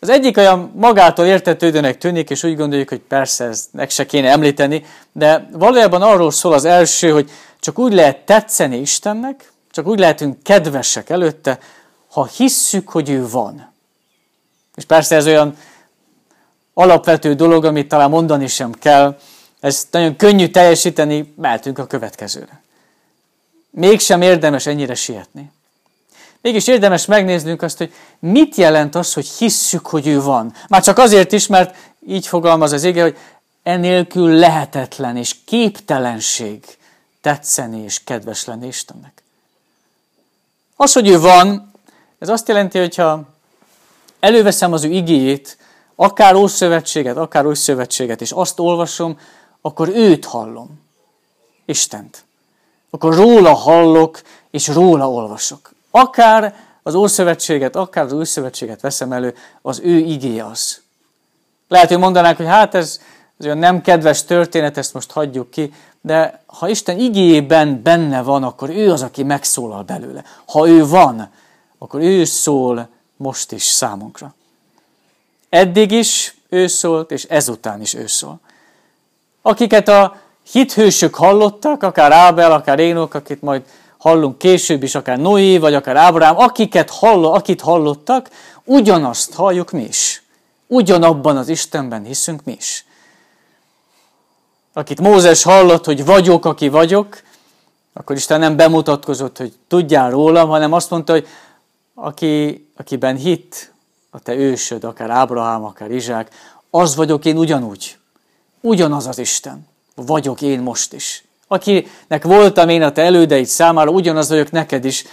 Az 0.00 0.08
egyik 0.08 0.36
olyan 0.36 0.72
magától 0.74 1.24
értetődőnek 1.24 1.98
tűnik, 1.98 2.30
és 2.30 2.42
úgy 2.42 2.56
gondoljuk, 2.56 2.88
hogy 2.88 3.00
persze 3.00 3.44
ezt 3.44 3.72
meg 3.72 3.90
se 3.90 4.06
kéne 4.06 4.30
említeni, 4.30 4.84
de 5.12 5.48
valójában 5.52 6.02
arról 6.02 6.30
szól 6.30 6.52
az 6.52 6.64
első, 6.64 7.10
hogy 7.10 7.30
csak 7.60 7.78
úgy 7.78 7.92
lehet 7.92 8.24
tetszeni 8.24 8.76
Istennek, 8.76 9.52
csak 9.70 9.86
úgy 9.86 9.98
lehetünk 9.98 10.42
kedvesek 10.42 11.10
előtte, 11.10 11.58
ha 12.10 12.26
hisszük, 12.26 12.88
hogy 12.88 13.10
ő 13.10 13.28
van. 13.28 13.72
És 14.74 14.84
persze 14.84 15.16
ez 15.16 15.26
olyan 15.26 15.56
alapvető 16.74 17.34
dolog, 17.34 17.64
amit 17.64 17.88
talán 17.88 18.10
mondani 18.10 18.46
sem 18.46 18.72
kell, 18.72 19.18
ezt 19.64 19.86
nagyon 19.90 20.16
könnyű 20.16 20.48
teljesíteni, 20.48 21.34
mehetünk 21.36 21.78
a 21.78 21.86
következőre. 21.86 22.62
Mégsem 23.70 24.22
érdemes 24.22 24.66
ennyire 24.66 24.94
sietni. 24.94 25.50
Mégis 26.40 26.66
érdemes 26.66 27.06
megnéznünk 27.06 27.62
azt, 27.62 27.78
hogy 27.78 27.92
mit 28.18 28.56
jelent 28.56 28.94
az, 28.94 29.12
hogy 29.12 29.28
hisszük, 29.28 29.86
hogy 29.86 30.06
ő 30.06 30.22
van. 30.22 30.54
Már 30.68 30.82
csak 30.82 30.98
azért 30.98 31.32
is, 31.32 31.46
mert 31.46 31.76
így 32.06 32.26
fogalmaz 32.26 32.72
az 32.72 32.84
ége, 32.84 33.02
hogy 33.02 33.16
enélkül 33.62 34.34
lehetetlen 34.34 35.16
és 35.16 35.34
képtelenség 35.44 36.64
tetszeni 37.20 37.82
és 37.82 38.04
kedves 38.04 38.44
lenni 38.44 38.66
Istennek. 38.66 39.22
Az, 40.76 40.92
hogy 40.92 41.08
ő 41.08 41.20
van, 41.20 41.72
ez 42.18 42.28
azt 42.28 42.48
jelenti, 42.48 42.78
hogyha 42.78 43.22
előveszem 44.20 44.72
az 44.72 44.84
ő 44.84 44.90
igéjét, 44.90 45.58
akár 45.94 46.34
Ószövetséget, 46.34 47.16
akár 47.16 47.46
Új 47.46 47.54
Szövetséget, 47.54 48.20
és 48.20 48.30
azt 48.30 48.58
olvasom, 48.58 49.18
akkor 49.66 49.88
őt 49.88 50.24
hallom. 50.24 50.80
Istent. 51.64 52.24
Akkor 52.90 53.14
róla 53.14 53.54
hallok, 53.54 54.22
és 54.50 54.68
róla 54.68 55.10
olvasok. 55.10 55.72
Akár 55.90 56.54
az 56.82 56.94
Ószövetséget, 56.94 57.76
akár 57.76 58.04
az 58.04 58.12
Új 58.12 58.24
Szövetséget 58.24 58.80
veszem 58.80 59.12
elő, 59.12 59.34
az 59.62 59.80
ő 59.82 59.96
igé 59.96 60.38
az. 60.38 60.80
Lehet, 61.68 61.88
hogy 61.88 61.98
mondanák, 61.98 62.36
hogy 62.36 62.46
hát 62.46 62.74
ez, 62.74 63.00
ez 63.38 63.44
olyan 63.44 63.58
nem 63.58 63.80
kedves 63.80 64.24
történet, 64.24 64.76
ezt 64.76 64.94
most 64.94 65.10
hagyjuk 65.10 65.50
ki, 65.50 65.72
de 66.00 66.42
ha 66.46 66.68
Isten 66.68 66.98
igében 66.98 67.82
benne 67.82 68.22
van, 68.22 68.42
akkor 68.42 68.70
ő 68.70 68.92
az, 68.92 69.02
aki 69.02 69.22
megszólal 69.22 69.82
belőle. 69.82 70.24
Ha 70.46 70.68
ő 70.68 70.86
van, 70.86 71.30
akkor 71.78 72.00
ő 72.00 72.24
szól 72.24 72.88
most 73.16 73.52
is 73.52 73.64
számunkra. 73.64 74.34
Eddig 75.48 75.90
is 75.90 76.36
ő 76.48 76.66
szólt, 76.66 77.10
és 77.10 77.24
ezután 77.24 77.80
is 77.80 77.94
ő 77.94 78.06
szól 78.06 78.40
akiket 79.46 79.88
a 79.88 80.16
hithősök 80.50 81.14
hallottak, 81.14 81.82
akár 81.82 82.12
Ábel, 82.12 82.52
akár 82.52 82.78
Énok, 82.78 83.14
akit 83.14 83.42
majd 83.42 83.62
hallunk 83.98 84.38
később 84.38 84.82
is, 84.82 84.94
akár 84.94 85.18
Noé, 85.18 85.58
vagy 85.58 85.74
akár 85.74 85.96
Ábrám, 85.96 86.38
akiket 86.38 86.90
hall, 86.90 87.24
akit 87.24 87.60
hallottak, 87.60 88.30
ugyanazt 88.64 89.34
halljuk 89.34 89.70
mi 89.70 89.82
is. 89.82 90.22
Ugyanabban 90.66 91.36
az 91.36 91.48
Istenben 91.48 92.04
hiszünk 92.04 92.44
mi 92.44 92.52
is. 92.58 92.86
Akit 94.72 95.00
Mózes 95.00 95.42
hallott, 95.42 95.84
hogy 95.84 96.04
vagyok, 96.04 96.44
aki 96.44 96.68
vagyok, 96.68 97.22
akkor 97.92 98.16
Isten 98.16 98.40
nem 98.40 98.56
bemutatkozott, 98.56 99.36
hogy 99.36 99.52
tudjál 99.68 100.10
rólam, 100.10 100.48
hanem 100.48 100.72
azt 100.72 100.90
mondta, 100.90 101.12
hogy 101.12 101.26
aki, 101.94 102.66
akiben 102.76 103.16
hit, 103.16 103.72
a 104.10 104.18
te 104.18 104.34
ősöd, 104.34 104.84
akár 104.84 105.10
Ábrahám, 105.10 105.64
akár 105.64 105.90
Izsák, 105.90 106.34
az 106.70 106.94
vagyok 106.94 107.24
én 107.24 107.36
ugyanúgy 107.36 107.98
ugyanaz 108.64 109.06
az 109.06 109.18
Isten. 109.18 109.66
Vagyok 109.94 110.42
én 110.42 110.60
most 110.60 110.92
is. 110.92 111.24
Akinek 111.46 112.22
voltam 112.22 112.68
én 112.68 112.82
a 112.82 112.92
te 112.92 113.02
elődeid 113.02 113.46
számára, 113.46 113.90
ugyanaz 113.90 114.28
vagyok 114.28 114.50
neked 114.50 114.84
is. 114.84 115.04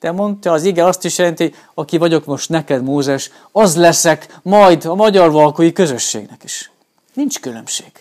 De 0.00 0.12
mondta 0.12 0.52
az 0.52 0.64
ige 0.64 0.84
azt 0.84 1.04
is 1.04 1.18
jelenti, 1.18 1.54
aki 1.74 1.98
vagyok 1.98 2.24
most 2.24 2.48
neked, 2.48 2.82
Mózes, 2.82 3.30
az 3.52 3.76
leszek 3.76 4.38
majd 4.42 4.84
a 4.84 4.94
magyar 4.94 5.30
valkói 5.30 5.72
közösségnek 5.72 6.44
is. 6.44 6.70
Nincs 7.12 7.40
különbség. 7.40 7.92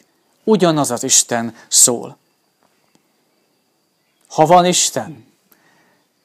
Ugyanaz 0.43 0.91
az 0.91 1.03
Isten 1.03 1.55
szól. 1.67 2.17
Ha 4.27 4.45
van 4.45 4.65
Isten, 4.65 5.25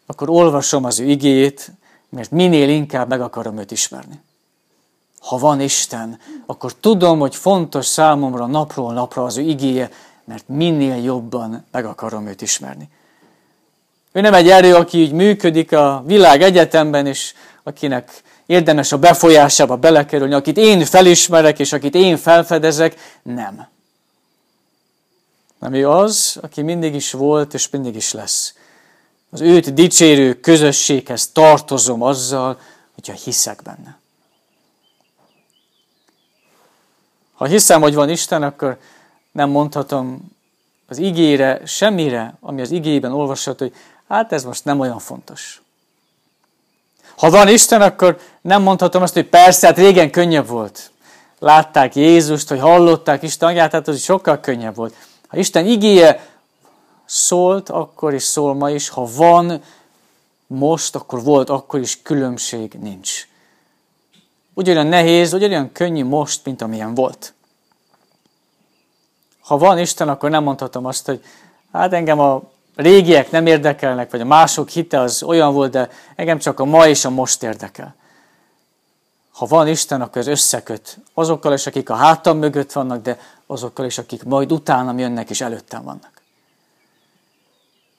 akkor 0.06 0.30
olvasom 0.30 0.84
az 0.84 1.00
ő 1.00 1.04
igéjét, 1.04 1.70
mert 2.08 2.30
minél 2.30 2.68
inkább 2.68 3.08
meg 3.08 3.20
akarom 3.20 3.58
őt 3.58 3.70
ismerni 3.70 4.23
ha 5.24 5.38
van 5.38 5.60
Isten, 5.60 6.18
akkor 6.46 6.74
tudom, 6.74 7.18
hogy 7.18 7.37
fontos 7.37 7.87
számomra 7.87 8.46
napról 8.46 8.92
napra 8.92 9.24
az 9.24 9.37
ő 9.37 9.42
igéje, 9.42 9.90
mert 10.24 10.48
minél 10.48 10.96
jobban 10.96 11.64
meg 11.70 11.84
akarom 11.84 12.26
őt 12.26 12.42
ismerni. 12.42 12.88
Ő 14.12 14.20
nem 14.20 14.34
egy 14.34 14.48
erő, 14.48 14.74
aki 14.74 14.98
így 14.98 15.12
működik 15.12 15.72
a 15.72 16.02
világ 16.06 16.42
egyetemben, 16.42 17.06
és 17.06 17.34
akinek 17.62 18.22
érdemes 18.46 18.92
a 18.92 18.98
befolyásába 18.98 19.76
belekerülni, 19.76 20.34
akit 20.34 20.56
én 20.56 20.84
felismerek, 20.84 21.58
és 21.58 21.72
akit 21.72 21.94
én 21.94 22.16
felfedezek. 22.16 23.18
Nem. 23.22 23.66
hanem 25.60 25.80
ő 25.80 25.88
az, 25.88 26.38
aki 26.42 26.62
mindig 26.62 26.94
is 26.94 27.12
volt 27.12 27.54
és 27.54 27.70
mindig 27.70 27.94
is 27.94 28.12
lesz. 28.12 28.54
Az 29.30 29.40
őt 29.40 29.74
dicsérő 29.74 30.40
közösséghez 30.40 31.28
tartozom 31.32 32.02
azzal, 32.02 32.60
hogyha 32.94 33.12
hiszek 33.12 33.62
benne. 33.62 34.02
Ha 37.34 37.44
hiszem, 37.44 37.80
hogy 37.80 37.94
van 37.94 38.08
Isten, 38.08 38.42
akkor 38.42 38.78
nem 39.32 39.50
mondhatom 39.50 40.32
az 40.88 40.98
igére, 40.98 41.60
semmire, 41.66 42.34
ami 42.40 42.60
az 42.60 42.70
igében 42.70 43.12
olvasható, 43.12 43.64
hogy 43.64 43.74
hát 44.08 44.32
ez 44.32 44.44
most 44.44 44.64
nem 44.64 44.80
olyan 44.80 44.98
fontos. 44.98 45.62
Ha 47.16 47.30
van 47.30 47.48
Isten, 47.48 47.82
akkor 47.82 48.18
nem 48.40 48.62
mondhatom 48.62 49.02
azt, 49.02 49.14
hogy 49.14 49.26
persze, 49.26 49.66
hát 49.66 49.76
régen 49.76 50.10
könnyebb 50.10 50.46
volt. 50.46 50.90
Látták 51.38 51.96
Jézust, 51.96 52.48
hogy 52.48 52.60
hallották 52.60 53.22
Isten 53.22 53.48
agyát, 53.48 53.70
tehát 53.70 53.88
az 53.88 54.00
sokkal 54.00 54.40
könnyebb 54.40 54.74
volt. 54.74 54.94
Ha 55.28 55.36
Isten 55.36 55.66
igéje 55.66 56.26
szólt, 57.04 57.68
akkor 57.68 58.14
is 58.14 58.22
szól 58.22 58.54
ma 58.54 58.70
is. 58.70 58.88
Ha 58.88 59.08
van 59.16 59.62
most, 60.46 60.94
akkor 60.94 61.22
volt, 61.22 61.50
akkor 61.50 61.80
is 61.80 62.02
különbség 62.02 62.72
nincs. 62.72 63.28
Ugyanolyan 64.54 64.86
nehéz, 64.86 65.32
ugyanolyan 65.32 65.72
könnyű 65.72 66.04
most, 66.04 66.44
mint 66.44 66.62
amilyen 66.62 66.94
volt. 66.94 67.34
Ha 69.40 69.58
van 69.58 69.78
Isten, 69.78 70.08
akkor 70.08 70.30
nem 70.30 70.42
mondhatom 70.42 70.84
azt, 70.84 71.06
hogy 71.06 71.24
hát 71.72 71.92
engem 71.92 72.20
a 72.20 72.42
régiek 72.76 73.30
nem 73.30 73.46
érdekelnek, 73.46 74.10
vagy 74.10 74.20
a 74.20 74.24
mások 74.24 74.68
hite 74.68 75.00
az 75.00 75.22
olyan 75.22 75.52
volt, 75.52 75.70
de 75.70 75.90
engem 76.16 76.38
csak 76.38 76.60
a 76.60 76.64
ma 76.64 76.86
és 76.86 77.04
a 77.04 77.10
most 77.10 77.42
érdekel. 77.42 77.94
Ha 79.32 79.46
van 79.46 79.68
Isten, 79.68 80.00
akkor 80.00 80.16
ez 80.16 80.26
összeköt 80.26 80.98
azokkal 81.14 81.52
is, 81.52 81.66
akik 81.66 81.90
a 81.90 81.94
hátam 81.94 82.38
mögött 82.38 82.72
vannak, 82.72 83.02
de 83.02 83.18
azokkal 83.46 83.84
is, 83.84 83.98
akik 83.98 84.24
majd 84.24 84.52
utánam 84.52 84.98
jönnek 84.98 85.30
és 85.30 85.40
előttem 85.40 85.84
vannak. 85.84 86.22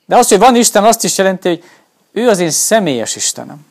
De 0.06 0.18
az, 0.18 0.28
hogy 0.28 0.40
van 0.40 0.56
Isten, 0.56 0.84
azt 0.84 1.04
is 1.04 1.18
jelenti, 1.18 1.48
hogy 1.48 1.64
ő 2.12 2.30
az 2.30 2.40
én 2.40 2.52
személyes 2.52 3.16
Istenem. 3.16 3.66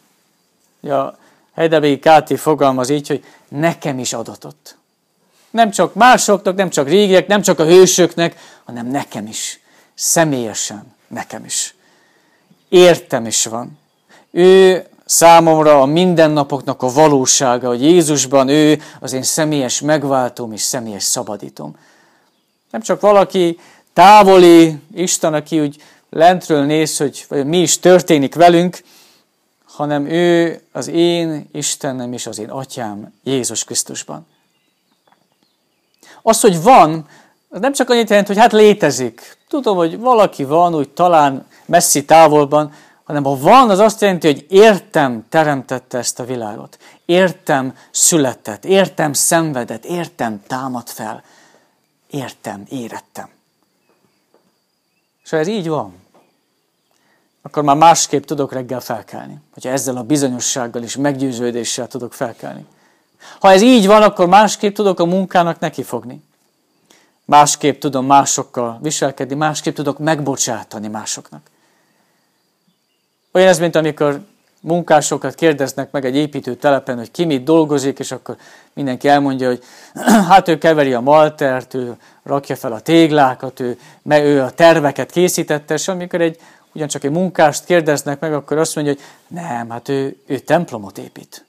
Ja, 0.80 1.18
Heidelbergi 1.54 1.98
Káti 1.98 2.36
fogalmaz 2.36 2.90
így, 2.90 3.08
hogy 3.08 3.24
nekem 3.48 3.98
is 3.98 4.12
adatott. 4.12 4.76
Nem 5.50 5.70
csak 5.70 5.94
másoknak, 5.94 6.54
nem 6.54 6.70
csak 6.70 6.88
régiek, 6.88 7.26
nem 7.26 7.42
csak 7.42 7.58
a 7.58 7.64
hősöknek, 7.64 8.36
hanem 8.64 8.86
nekem 8.86 9.26
is. 9.26 9.60
Személyesen 9.94 10.94
nekem 11.08 11.44
is. 11.44 11.74
Értem 12.68 13.26
is 13.26 13.44
van. 13.46 13.78
Ő 14.30 14.84
számomra 15.04 15.80
a 15.80 15.86
mindennapoknak 15.86 16.82
a 16.82 16.92
valósága, 16.92 17.68
hogy 17.68 17.82
Jézusban 17.82 18.48
ő 18.48 18.80
az 19.00 19.12
én 19.12 19.22
személyes 19.22 19.80
megváltom 19.80 20.52
és 20.52 20.62
személyes 20.62 21.02
szabadítom. 21.02 21.76
Nem 22.70 22.80
csak 22.80 23.00
valaki 23.00 23.58
távoli 23.92 24.78
Isten, 24.94 25.34
aki 25.34 25.60
úgy 25.60 25.82
lentről 26.10 26.64
néz, 26.64 26.96
hogy 26.96 27.26
mi 27.28 27.60
is 27.60 27.78
történik 27.78 28.34
velünk, 28.34 28.82
hanem 29.76 30.06
ő 30.06 30.60
az 30.72 30.88
én 30.88 31.48
Istenem 31.52 32.12
és 32.12 32.26
az 32.26 32.38
én 32.38 32.50
atyám 32.50 33.14
Jézus 33.22 33.64
Krisztusban. 33.64 34.26
Az, 36.22 36.40
hogy 36.40 36.62
van, 36.62 37.08
az 37.48 37.60
nem 37.60 37.72
csak 37.72 37.90
annyit 37.90 38.08
jelent, 38.08 38.26
hogy 38.26 38.38
hát 38.38 38.52
létezik. 38.52 39.38
Tudom, 39.48 39.76
hogy 39.76 39.98
valaki 39.98 40.44
van, 40.44 40.74
úgy 40.74 40.88
talán 40.88 41.46
messzi 41.66 42.04
távolban, 42.04 42.72
hanem 43.04 43.24
ha 43.24 43.36
van, 43.36 43.70
az 43.70 43.78
azt 43.78 44.00
jelenti, 44.00 44.26
hogy 44.26 44.46
értem 44.48 45.26
teremtette 45.28 45.98
ezt 45.98 46.20
a 46.20 46.24
világot. 46.24 46.78
Értem 47.04 47.76
született, 47.90 48.64
értem 48.64 49.12
szenvedett, 49.12 49.84
értem 49.84 50.42
támad 50.46 50.88
fel. 50.88 51.22
Értem, 52.10 52.64
érettem. 52.68 53.28
És 55.24 55.32
ez 55.32 55.46
így 55.46 55.68
van, 55.68 56.03
akkor 57.46 57.62
már 57.62 57.76
másképp 57.76 58.24
tudok 58.24 58.52
reggel 58.52 58.80
felkelni. 58.80 59.38
Hogyha 59.52 59.70
ezzel 59.70 59.96
a 59.96 60.02
bizonyossággal 60.02 60.82
és 60.82 60.96
meggyőződéssel 60.96 61.86
tudok 61.86 62.12
felkelni. 62.12 62.66
Ha 63.40 63.52
ez 63.52 63.62
így 63.62 63.86
van, 63.86 64.02
akkor 64.02 64.26
másképp 64.26 64.74
tudok 64.74 65.00
a 65.00 65.04
munkának 65.04 65.58
nekifogni. 65.58 66.22
Másképp 67.24 67.80
tudom 67.80 68.06
másokkal 68.06 68.78
viselkedni, 68.82 69.34
másképp 69.34 69.74
tudok 69.74 69.98
megbocsátani 69.98 70.88
másoknak. 70.88 71.50
Olyan 73.32 73.48
ez, 73.48 73.58
mint 73.58 73.76
amikor 73.76 74.20
munkásokat 74.60 75.34
kérdeznek 75.34 75.90
meg 75.90 76.04
egy 76.04 76.16
építő 76.16 76.54
telepen, 76.54 76.96
hogy 76.96 77.10
ki 77.10 77.24
mit 77.24 77.44
dolgozik, 77.44 77.98
és 77.98 78.12
akkor 78.12 78.36
mindenki 78.72 79.08
elmondja, 79.08 79.48
hogy 79.48 79.62
hát 80.28 80.48
ő 80.48 80.58
keveri 80.58 80.92
a 80.92 81.00
maltert, 81.00 81.74
ő 81.74 81.96
rakja 82.22 82.56
fel 82.56 82.72
a 82.72 82.80
téglákat, 82.80 83.60
ő, 83.60 83.78
ő 84.08 84.42
a 84.42 84.50
terveket 84.50 85.10
készítette, 85.10 85.74
és 85.74 85.88
amikor 85.88 86.20
egy, 86.20 86.40
ugyancsak 86.74 87.04
egy 87.04 87.10
munkást 87.10 87.64
kérdeznek 87.64 88.20
meg, 88.20 88.34
akkor 88.34 88.58
azt 88.58 88.74
mondja, 88.74 88.92
hogy 88.92 89.02
nem, 89.26 89.70
hát 89.70 89.88
ő, 89.88 90.16
ő 90.26 90.38
templomot 90.38 90.98
épít. 90.98 91.44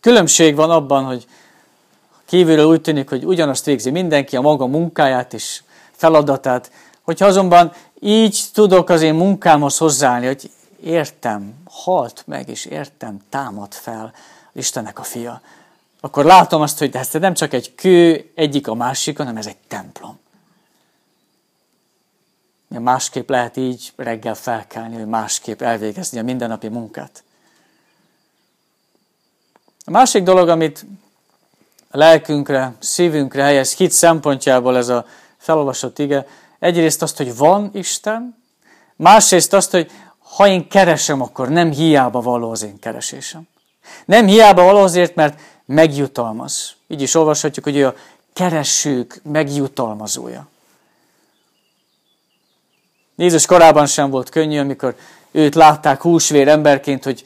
Különbség 0.00 0.54
van 0.54 0.70
abban, 0.70 1.04
hogy 1.04 1.26
kívülről 2.26 2.66
úgy 2.66 2.80
tűnik, 2.80 3.08
hogy 3.08 3.24
ugyanazt 3.24 3.64
végzi 3.64 3.90
mindenki, 3.90 4.36
a 4.36 4.40
maga 4.40 4.66
munkáját 4.66 5.34
és 5.34 5.62
feladatát, 5.92 6.70
hogyha 7.02 7.26
azonban 7.26 7.72
így 8.00 8.44
tudok 8.52 8.88
az 8.88 9.02
én 9.02 9.14
munkámhoz 9.14 9.78
hozzáállni, 9.78 10.26
hogy 10.26 10.50
értem, 10.82 11.54
halt 11.70 12.22
meg, 12.26 12.48
és 12.48 12.64
értem, 12.64 13.20
támad 13.28 13.72
fel 13.72 14.12
Istennek 14.52 14.98
a 14.98 15.02
fia, 15.02 15.40
akkor 16.00 16.24
látom 16.24 16.62
azt, 16.62 16.78
hogy 16.78 16.96
ez 16.96 17.10
nem 17.12 17.34
csak 17.34 17.52
egy 17.52 17.74
kő 17.74 18.30
egyik 18.34 18.68
a 18.68 18.74
másik, 18.74 19.16
hanem 19.16 19.36
ez 19.36 19.46
egy 19.46 19.56
templom. 19.68 20.18
Másképp 22.78 23.28
lehet 23.28 23.56
így 23.56 23.92
reggel 23.96 24.34
felkelni, 24.34 24.94
hogy 24.94 25.06
másképp 25.06 25.62
elvégezni 25.62 26.18
a 26.18 26.22
mindennapi 26.22 26.68
munkát. 26.68 27.22
A 29.84 29.90
másik 29.90 30.22
dolog, 30.22 30.48
amit 30.48 30.86
a 31.90 31.96
lelkünkre, 31.96 32.74
szívünkre 32.78 33.42
helyez 33.42 33.74
hit 33.74 33.90
szempontjából 33.90 34.76
ez 34.76 34.88
a 34.88 35.06
felolvasott 35.36 35.98
ige, 35.98 36.26
egyrészt 36.58 37.02
azt, 37.02 37.16
hogy 37.16 37.36
van 37.36 37.70
Isten, 37.72 38.42
másrészt 38.96 39.52
azt, 39.52 39.70
hogy 39.70 39.90
ha 40.18 40.48
én 40.48 40.68
keresem, 40.68 41.20
akkor 41.20 41.48
nem 41.48 41.70
hiába 41.70 42.20
való 42.20 42.50
az 42.50 42.62
én 42.62 42.78
keresésem. 42.78 43.48
Nem 44.04 44.26
hiába 44.26 44.64
való 44.64 44.78
azért, 44.78 45.14
mert 45.14 45.40
megjutalmaz. 45.66 46.74
Így 46.88 47.02
is 47.02 47.14
olvashatjuk, 47.14 47.64
hogy 47.64 47.76
ő 47.76 47.86
a 47.86 47.94
keresők 48.32 49.20
megjutalmazója. 49.22 50.48
Jézus 53.20 53.46
korában 53.46 53.86
sem 53.86 54.10
volt 54.10 54.28
könnyű, 54.28 54.58
amikor 54.58 54.96
őt 55.30 55.54
látták 55.54 56.02
húsvér 56.02 56.48
emberként, 56.48 57.04
hogy 57.04 57.24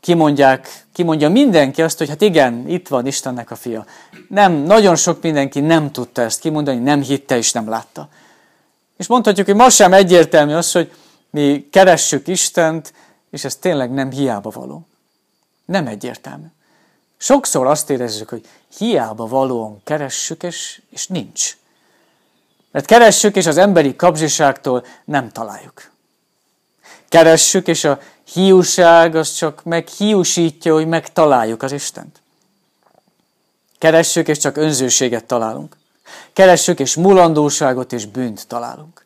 kimondják, 0.00 0.84
kimondja 0.92 1.28
mindenki 1.28 1.82
azt, 1.82 1.98
hogy 1.98 2.08
hát 2.08 2.20
igen, 2.20 2.68
itt 2.68 2.88
van 2.88 3.06
Istennek 3.06 3.50
a 3.50 3.56
fia. 3.56 3.86
Nem, 4.28 4.52
nagyon 4.52 4.96
sok 4.96 5.22
mindenki 5.22 5.60
nem 5.60 5.92
tudta 5.92 6.22
ezt 6.22 6.40
kimondani, 6.40 6.78
nem 6.78 7.02
hitte 7.02 7.36
és 7.36 7.52
nem 7.52 7.68
látta. 7.68 8.08
És 8.96 9.06
mondhatjuk, 9.06 9.46
hogy 9.46 9.54
ma 9.54 9.70
sem 9.70 9.92
egyértelmű 9.92 10.52
az, 10.52 10.72
hogy 10.72 10.92
mi 11.30 11.68
keressük 11.70 12.28
Istent, 12.28 12.92
és 13.30 13.44
ez 13.44 13.56
tényleg 13.56 13.92
nem 13.92 14.10
hiába 14.10 14.50
való. 14.50 14.86
Nem 15.64 15.86
egyértelmű. 15.86 16.46
Sokszor 17.16 17.66
azt 17.66 17.90
érezzük, 17.90 18.28
hogy 18.28 18.46
hiába 18.78 19.26
valóan 19.26 19.80
keressük, 19.84 20.42
és, 20.42 20.80
és 20.90 21.06
nincs. 21.06 21.56
Mert 22.74 22.86
keressük, 22.86 23.36
és 23.36 23.46
az 23.46 23.56
emberi 23.56 23.96
kapzsiságtól 23.96 24.84
nem 25.04 25.30
találjuk. 25.30 25.90
Keressük, 27.08 27.68
és 27.68 27.84
a 27.84 28.00
hiúság 28.32 29.14
az 29.14 29.32
csak 29.32 29.64
meghiúsítja, 29.64 30.72
hogy 30.72 30.86
megtaláljuk 30.86 31.62
az 31.62 31.72
Istent. 31.72 32.20
Keressük, 33.78 34.28
és 34.28 34.38
csak 34.38 34.56
önzőséget 34.56 35.24
találunk. 35.24 35.76
Keressük, 36.32 36.80
és 36.80 36.94
mulandóságot 36.94 37.92
és 37.92 38.06
bűnt 38.06 38.46
találunk. 38.46 39.04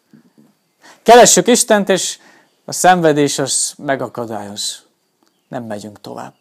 Keressük 1.02 1.46
Istent, 1.46 1.88
és 1.88 2.18
a 2.64 2.72
szenvedés 2.72 3.38
az 3.38 3.72
megakadályoz. 3.76 4.82
Nem 5.48 5.64
megyünk 5.64 6.00
tovább. 6.00 6.34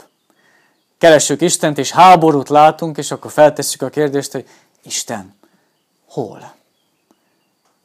Keressük 0.97 1.41
Istent, 1.41 1.77
és 1.77 1.91
háborút 1.91 2.49
látunk, 2.49 2.97
és 2.97 3.11
akkor 3.11 3.31
feltesszük 3.31 3.81
a 3.81 3.89
kérdést, 3.89 4.31
hogy 4.31 4.47
Isten, 4.83 5.35
hol? 6.05 6.55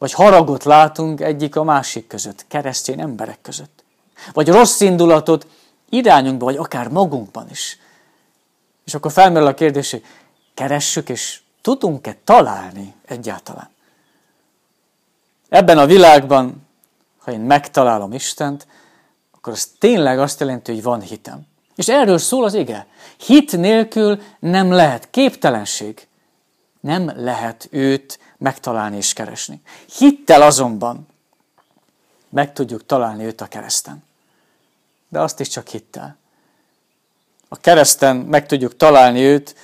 Vagy 0.03 0.13
haragot 0.13 0.65
látunk 0.65 1.21
egyik 1.21 1.57
a 1.57 1.63
másik 1.63 2.07
között, 2.07 2.45
keresztény 2.49 3.01
emberek 3.01 3.39
között. 3.43 3.85
Vagy 4.33 4.49
rossz 4.49 4.81
indulatot 4.81 5.47
irányunkba, 5.89 6.45
vagy 6.45 6.57
akár 6.57 6.89
magunkban 6.89 7.51
is. 7.51 7.79
És 8.85 8.95
akkor 8.95 9.13
felmerül 9.13 9.49
a 9.49 9.55
kérdés, 9.55 9.91
hogy 9.91 10.05
keressük, 10.55 11.09
és 11.09 11.41
tudunk-e 11.61 12.17
találni 12.25 12.95
egyáltalán? 13.05 13.71
Ebben 15.49 15.79
a 15.79 15.87
világban, 15.87 16.67
ha 17.19 17.33
én 17.33 17.41
megtalálom 17.41 18.13
Istent, 18.13 18.67
akkor 19.33 19.53
az 19.53 19.71
tényleg 19.79 20.19
azt 20.19 20.41
jelenti, 20.41 20.73
hogy 20.73 20.83
van 20.83 21.01
hitem. 21.01 21.47
És 21.77 21.89
erről 21.89 22.19
szól 22.19 22.45
az 22.45 22.55
ige. 22.55 22.87
Hit 23.17 23.57
nélkül 23.57 24.23
nem 24.39 24.73
lehet 24.73 25.11
képtelenség. 25.11 26.07
Nem 26.81 27.13
lehet 27.17 27.69
őt 27.71 28.19
megtalálni 28.43 28.97
és 28.97 29.13
keresni. 29.13 29.61
Hittel 29.99 30.43
azonban 30.43 31.07
meg 32.29 32.53
tudjuk 32.53 32.87
találni 32.87 33.25
őt 33.25 33.41
a 33.41 33.47
kereszten. 33.47 34.05
De 35.09 35.21
azt 35.21 35.41
is 35.41 35.49
csak 35.49 35.69
hittel. 35.69 36.17
A 37.49 37.57
kereszten 37.57 38.17
meg 38.17 38.47
tudjuk 38.47 38.77
találni 38.77 39.21
őt, 39.21 39.57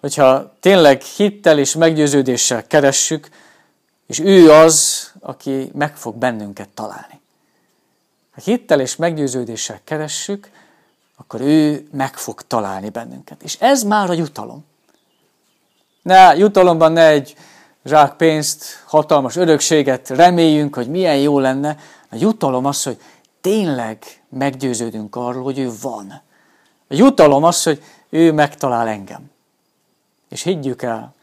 hogyha 0.00 0.54
tényleg 0.60 1.02
hittel 1.02 1.58
és 1.58 1.74
meggyőződéssel 1.74 2.66
keressük, 2.66 3.28
és 4.06 4.18
ő 4.18 4.50
az, 4.50 5.10
aki 5.20 5.70
meg 5.74 5.96
fog 5.96 6.16
bennünket 6.16 6.68
találni. 6.68 7.20
Ha 8.34 8.40
hittel 8.40 8.80
és 8.80 8.96
meggyőződéssel 8.96 9.80
keressük, 9.84 10.50
akkor 11.16 11.40
ő 11.40 11.88
meg 11.92 12.16
fog 12.16 12.42
találni 12.42 12.88
bennünket. 12.88 13.42
És 13.42 13.56
ez 13.60 13.82
már 13.82 14.10
a 14.10 14.12
jutalom. 14.12 14.64
Ne, 16.02 16.36
jutalomban 16.36 16.92
ne 16.92 17.06
egy 17.08 17.36
zsák 17.84 18.16
pénzt, 18.16 18.64
hatalmas 18.86 19.36
örökséget 19.36 20.08
reméljünk, 20.08 20.74
hogy 20.74 20.88
milyen 20.88 21.16
jó 21.16 21.38
lenne. 21.38 21.76
A 22.10 22.16
jutalom 22.18 22.64
az, 22.64 22.82
hogy 22.82 23.00
tényleg 23.40 23.98
meggyőződünk 24.28 25.16
arról, 25.16 25.42
hogy 25.42 25.58
ő 25.58 25.70
van. 25.82 26.22
A 26.88 26.94
jutalom 26.94 27.44
az, 27.44 27.62
hogy 27.62 27.82
ő 28.10 28.32
megtalál 28.32 28.88
engem. 28.88 29.30
És 30.28 30.42
higgyük 30.42 30.82
el, 30.82 31.14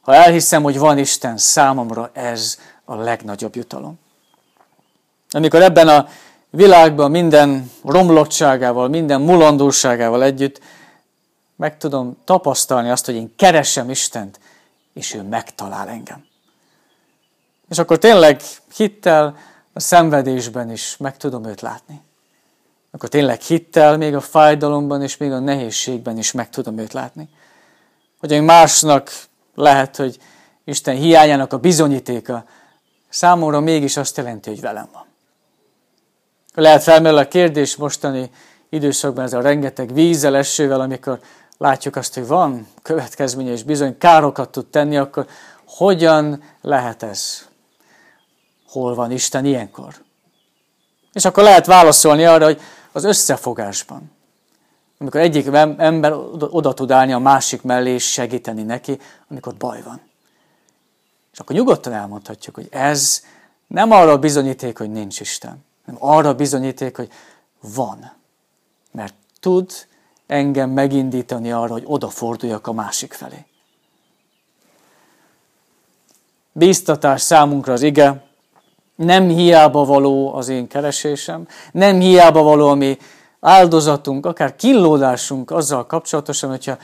ha 0.00 0.14
elhiszem, 0.14 0.62
hogy 0.62 0.78
van 0.78 0.98
Isten, 0.98 1.36
számomra 1.36 2.10
ez 2.12 2.58
a 2.84 2.94
legnagyobb 2.94 3.56
jutalom. 3.56 3.98
Amikor 5.30 5.62
ebben 5.62 5.88
a 5.88 6.08
világban 6.50 7.10
minden 7.10 7.70
romlottságával, 7.84 8.88
minden 8.88 9.20
mulandóságával 9.20 10.22
együtt 10.22 10.60
meg 11.56 11.76
tudom 11.76 12.16
tapasztalni 12.24 12.90
azt, 12.90 13.06
hogy 13.06 13.14
én 13.14 13.32
keresem 13.36 13.90
Istent, 13.90 14.38
és 14.96 15.14
ő 15.14 15.22
megtalál 15.22 15.88
engem. 15.88 16.24
És 17.68 17.78
akkor 17.78 17.98
tényleg 17.98 18.40
hittel 18.76 19.36
a 19.72 19.80
szenvedésben 19.80 20.70
is 20.70 20.96
meg 20.96 21.16
tudom 21.16 21.44
őt 21.44 21.60
látni. 21.60 22.00
Akkor 22.90 23.08
tényleg 23.08 23.40
hittel 23.40 23.96
még 23.96 24.14
a 24.14 24.20
fájdalomban 24.20 25.02
és 25.02 25.16
még 25.16 25.32
a 25.32 25.38
nehézségben 25.38 26.18
is 26.18 26.32
meg 26.32 26.50
tudom 26.50 26.78
őt 26.78 26.92
látni. 26.92 27.28
Hogy 28.18 28.42
másnak 28.42 29.10
lehet, 29.54 29.96
hogy 29.96 30.18
Isten 30.64 30.96
hiányának 30.96 31.52
a 31.52 31.58
bizonyítéka 31.58 32.44
számomra 33.08 33.60
mégis 33.60 33.96
azt 33.96 34.16
jelenti, 34.16 34.50
hogy 34.50 34.60
velem 34.60 34.88
van. 34.92 35.06
Lehet 36.54 36.82
felmerül 36.82 37.18
a 37.18 37.28
kérdés 37.28 37.76
mostani 37.76 38.30
időszakban 38.68 39.24
ez 39.24 39.32
a 39.32 39.40
rengeteg 39.40 39.92
vízzel, 39.92 40.36
esővel, 40.36 40.80
amikor 40.80 41.20
látjuk 41.58 41.96
azt, 41.96 42.14
hogy 42.14 42.26
van 42.26 42.66
következménye 42.82 43.52
és 43.52 43.62
bizony 43.62 43.98
károkat 43.98 44.50
tud 44.50 44.66
tenni, 44.66 44.96
akkor 44.96 45.26
hogyan 45.66 46.42
lehet 46.60 47.02
ez? 47.02 47.48
Hol 48.68 48.94
van 48.94 49.10
Isten 49.10 49.44
ilyenkor? 49.44 49.94
És 51.12 51.24
akkor 51.24 51.42
lehet 51.42 51.66
válaszolni 51.66 52.24
arra, 52.24 52.44
hogy 52.44 52.60
az 52.92 53.04
összefogásban. 53.04 54.10
Amikor 54.98 55.20
egyik 55.20 55.46
ember 55.76 56.12
oda 56.38 56.74
tud 56.74 56.90
állni 56.90 57.12
a 57.12 57.18
másik 57.18 57.62
mellé 57.62 57.90
és 57.90 58.10
segíteni 58.10 58.62
neki, 58.62 58.98
amikor 59.28 59.54
baj 59.54 59.82
van. 59.82 60.00
És 61.32 61.38
akkor 61.38 61.56
nyugodtan 61.56 61.92
elmondhatjuk, 61.92 62.54
hogy 62.54 62.68
ez 62.70 63.22
nem 63.66 63.90
arra 63.90 64.18
bizonyíték, 64.18 64.78
hogy 64.78 64.90
nincs 64.90 65.20
Isten, 65.20 65.64
hanem 65.84 66.00
arra 66.02 66.34
bizonyíték, 66.34 66.96
hogy 66.96 67.10
van. 67.60 68.12
Mert 68.92 69.14
tud 69.40 69.70
engem 70.26 70.70
megindítani 70.70 71.52
arra, 71.52 71.72
hogy 71.72 71.84
odaforduljak 71.86 72.66
a 72.66 72.72
másik 72.72 73.12
felé. 73.12 73.44
Bíztatás 76.52 77.20
számunkra 77.20 77.72
az 77.72 77.82
ige, 77.82 78.24
nem 78.94 79.28
hiába 79.28 79.84
való 79.84 80.34
az 80.34 80.48
én 80.48 80.66
keresésem, 80.66 81.48
nem 81.72 82.00
hiába 82.00 82.42
való 82.42 82.68
a 82.68 82.74
mi 82.74 82.98
áldozatunk, 83.40 84.26
akár 84.26 84.56
kínlódásunk 84.56 85.50
azzal 85.50 85.86
kapcsolatosan, 85.86 86.50
hogyha 86.50 86.76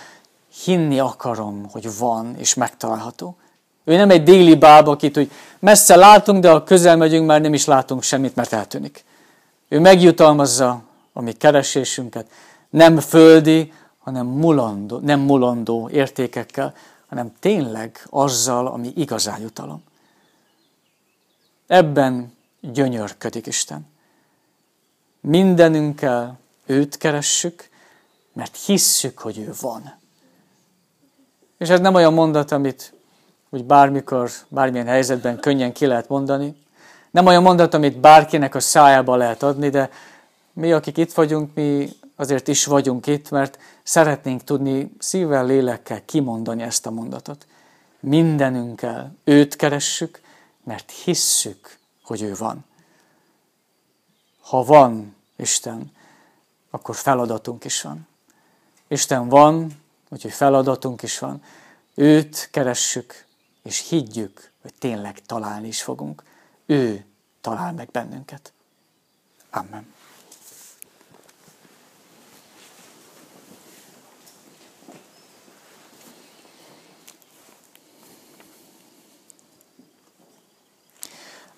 hinni 0.64 0.98
akarom, 0.98 1.66
hogy 1.70 1.98
van 1.98 2.34
és 2.38 2.54
megtalálható. 2.54 3.36
Ő 3.84 3.96
nem 3.96 4.10
egy 4.10 4.22
déli 4.22 4.54
báb, 4.54 4.88
akit 4.88 5.14
hogy 5.14 5.30
messze 5.58 5.96
látunk, 5.96 6.42
de 6.42 6.50
ha 6.50 6.64
közel 6.64 6.96
megyünk, 6.96 7.26
már 7.26 7.40
nem 7.40 7.54
is 7.54 7.64
látunk 7.64 8.02
semmit, 8.02 8.34
mert 8.34 8.52
eltűnik. 8.52 9.04
Ő 9.68 9.80
megjutalmazza 9.80 10.82
a 11.12 11.22
mi 11.22 11.32
keresésünket, 11.32 12.26
nem 12.72 12.98
földi, 12.98 13.72
hanem 13.98 14.26
mulandó, 14.26 14.98
nem 14.98 15.20
mulandó 15.20 15.88
értékekkel, 15.88 16.74
hanem 17.06 17.32
tényleg 17.40 18.06
azzal, 18.10 18.66
ami 18.66 18.92
igazán 18.96 19.40
jutalom. 19.40 19.82
Ebben 21.66 22.32
gyönyörködik 22.60 23.46
Isten. 23.46 23.86
Mindenünkkel 25.20 26.38
őt 26.66 26.96
keressük, 26.96 27.68
mert 28.32 28.56
hisszük, 28.56 29.18
hogy 29.18 29.38
ő 29.38 29.52
van. 29.60 29.94
És 31.58 31.68
ez 31.68 31.80
nem 31.80 31.94
olyan 31.94 32.14
mondat, 32.14 32.52
amit 32.52 32.92
úgy 33.50 33.64
bármikor, 33.64 34.30
bármilyen 34.48 34.86
helyzetben 34.86 35.40
könnyen 35.40 35.72
ki 35.72 35.86
lehet 35.86 36.08
mondani. 36.08 36.56
Nem 37.10 37.26
olyan 37.26 37.42
mondat, 37.42 37.74
amit 37.74 37.98
bárkinek 37.98 38.54
a 38.54 38.60
szájába 38.60 39.16
lehet 39.16 39.42
adni, 39.42 39.68
de 39.68 39.90
mi, 40.52 40.72
akik 40.72 40.96
itt 40.96 41.12
vagyunk, 41.12 41.54
mi 41.54 41.88
azért 42.22 42.48
is 42.48 42.64
vagyunk 42.64 43.06
itt, 43.06 43.30
mert 43.30 43.58
szeretnénk 43.82 44.44
tudni 44.44 44.92
szívvel, 44.98 45.46
lélekkel 45.46 46.04
kimondani 46.04 46.62
ezt 46.62 46.86
a 46.86 46.90
mondatot. 46.90 47.46
Mindenünkkel 48.00 49.16
őt 49.24 49.56
keressük, 49.56 50.20
mert 50.64 50.90
hisszük, 50.90 51.78
hogy 52.02 52.22
ő 52.22 52.34
van. 52.34 52.64
Ha 54.40 54.64
van 54.64 55.16
Isten, 55.36 55.92
akkor 56.70 56.94
feladatunk 56.94 57.64
is 57.64 57.82
van. 57.82 58.06
Isten 58.88 59.28
van, 59.28 59.72
úgyhogy 60.08 60.32
feladatunk 60.32 61.02
is 61.02 61.18
van. 61.18 61.42
Őt 61.94 62.48
keressük, 62.50 63.26
és 63.62 63.88
higgyük, 63.88 64.50
hogy 64.62 64.74
tényleg 64.78 65.18
találni 65.26 65.66
is 65.66 65.82
fogunk. 65.82 66.22
Ő 66.66 67.04
talál 67.40 67.72
meg 67.72 67.88
bennünket. 67.90 68.52
Amen. 69.50 69.91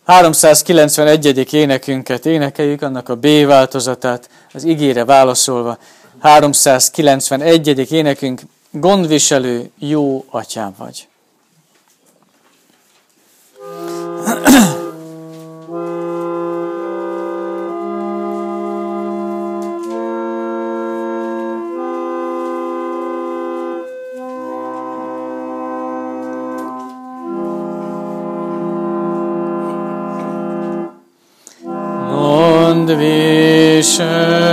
391. 0.05 1.53
énekünket 1.53 2.27
énekeljük, 2.27 2.83
annak 2.83 3.09
a 3.09 3.17
B 3.17 3.27
változatát, 3.47 4.29
az 4.53 4.65
igére 4.65 5.05
válaszolva. 5.05 5.79
391. 6.21 7.93
énekünk, 7.93 8.41
gondviselő, 8.71 9.71
jó 9.79 10.25
atyám 10.31 10.75
vagy. 10.79 11.09
Vision. 32.87 34.44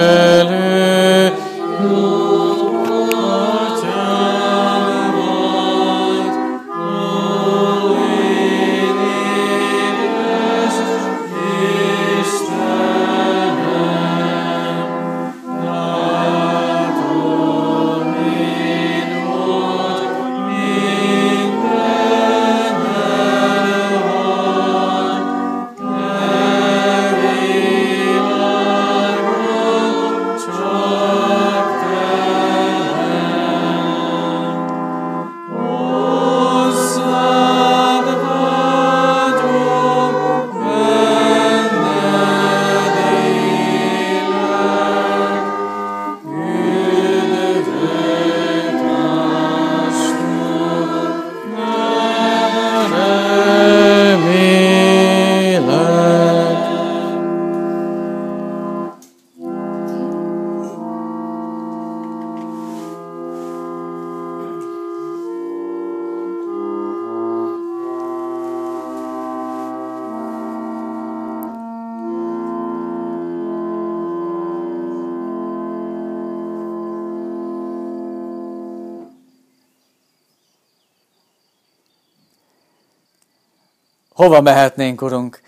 Hova 84.22 84.42
mehetnénk, 84.42 85.02
Urunk? 85.02 85.42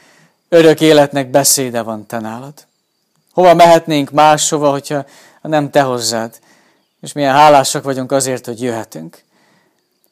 Örök 0.50 0.82
életnek 0.82 1.30
beszéde 1.30 1.82
van 1.82 2.06
Te 2.06 2.20
nálad. 2.20 2.54
Hova 3.32 3.54
mehetnénk 3.54 4.12
máshova, 4.12 4.72
hogyha 4.72 5.06
nem 5.42 5.70
Te 5.70 5.82
hozzád? 5.82 6.40
És 7.02 7.14
milyen 7.14 7.34
hálásak 7.34 7.84
vagyunk 7.84 8.12
azért, 8.12 8.46
hogy 8.46 8.62
jöhetünk. 8.62 9.24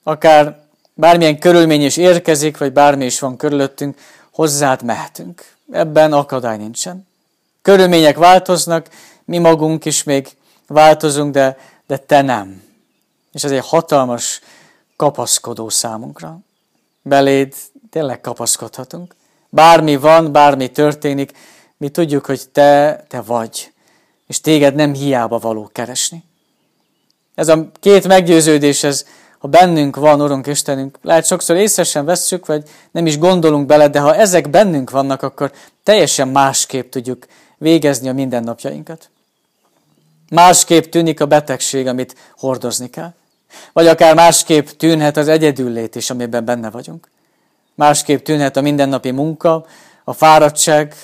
Akár 0.04 0.64
bármilyen 0.94 1.40
körülmény 1.40 1.82
is 1.82 1.98
érkezik, 1.98 2.58
vagy 2.58 2.74
bármi 2.74 3.06
is 3.06 3.20
van 3.20 3.38
körülöttünk, 3.38 3.98
hozzád 4.32 4.84
mehetünk. 4.84 5.56
Ebben 5.72 6.14
akadály 6.14 6.58
nincsen. 6.58 7.08
Körülmények 7.62 8.18
változnak, 8.18 8.88
mi 9.26 9.38
magunk 9.38 9.86
is 9.86 10.04
még 10.04 10.28
változunk, 10.68 11.34
de, 11.34 11.58
de 11.88 11.98
te 11.98 12.22
nem. 12.22 12.64
És 13.32 13.44
ez 13.44 13.52
egy 13.52 13.66
hatalmas 13.66 14.42
kapaszkodó 14.96 15.70
számunkra. 15.70 16.40
Beléd 17.02 17.54
tényleg 17.92 18.22
kapaszkodhatunk. 18.22 19.16
Bármi 19.50 19.96
van, 19.96 20.32
bármi 20.32 20.72
történik, 20.72 21.32
mi 21.78 21.90
tudjuk, 21.90 22.26
hogy 22.26 22.50
te, 22.52 23.04
te 23.08 23.22
vagy, 23.22 23.72
és 24.28 24.42
téged 24.42 24.76
nem 24.76 24.94
hiába 24.94 25.38
való 25.40 25.70
keresni. 25.72 26.24
Ez 27.36 27.48
a 27.48 27.72
két 27.80 28.08
meggyőződés, 28.08 28.84
ez, 28.84 29.06
ha 29.40 29.48
bennünk 29.48 29.96
van, 29.96 30.22
Urunk 30.22 30.48
Istenünk, 30.48 30.98
lehet 31.02 31.26
sokszor 31.26 31.56
észre 31.56 31.84
sem 31.84 32.06
vesszük, 32.06 32.46
vagy 32.46 32.64
nem 32.92 33.06
is 33.06 33.18
gondolunk 33.18 33.66
bele, 33.66 33.88
de 33.88 34.00
ha 34.00 34.16
ezek 34.16 34.50
bennünk 34.50 34.90
vannak, 34.90 35.22
akkor 35.22 35.52
teljesen 35.84 36.28
másképp 36.28 36.92
tudjuk 36.92 37.26
végezni 37.58 38.10
a 38.10 38.14
mindennapjainkat. 38.14 39.10
Másképp 40.30 40.84
tűnik 40.84 41.22
a 41.22 41.26
betegség, 41.26 41.88
amit 41.88 42.16
hordozni 42.38 42.90
kell. 42.90 43.14
Vagy 43.74 43.88
akár 43.88 44.16
másképp 44.16 44.68
tűnhet 44.68 45.18
az 45.18 45.28
egyedüllét 45.28 45.96
is, 45.96 46.10
amiben 46.10 46.46
benne 46.46 46.70
vagyunk. 46.70 47.11
Másképp 47.82 48.24
tűnhet 48.24 48.58
a 48.58 48.62
mindennapi 48.62 49.12
munka, 49.12 49.66
a 50.04 50.14
fáradtság, 50.14 50.96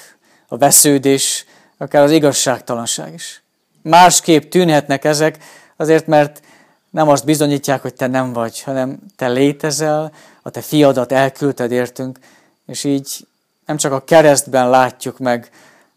a 0.47 0.57
vesződés, 0.57 1.45
akár 1.78 2.03
az 2.03 2.11
igazságtalanság 2.11 3.13
is. 3.13 3.43
Másképp 3.82 4.49
tűnhetnek 4.49 5.05
ezek, 5.05 5.38
azért 5.75 6.07
mert 6.07 6.41
nem 6.89 7.09
azt 7.09 7.25
bizonyítják, 7.25 7.82
hogy 7.82 7.93
te 7.93 8.07
nem 8.07 8.34
vagy, 8.34 8.61
hanem 8.61 8.99
te 9.15 9.28
létezel, 9.28 10.11
a 10.41 10.49
te 10.49 10.61
fiadat 10.61 11.11
elküldted 11.11 11.71
értünk, 11.71 12.19
és 12.65 12.84
így 12.84 13.28
nem 13.65 13.78
csak 13.78 13.91
a 13.91 14.03
keresztben 14.03 14.69
látjuk 14.69 15.17
meg 15.19 15.49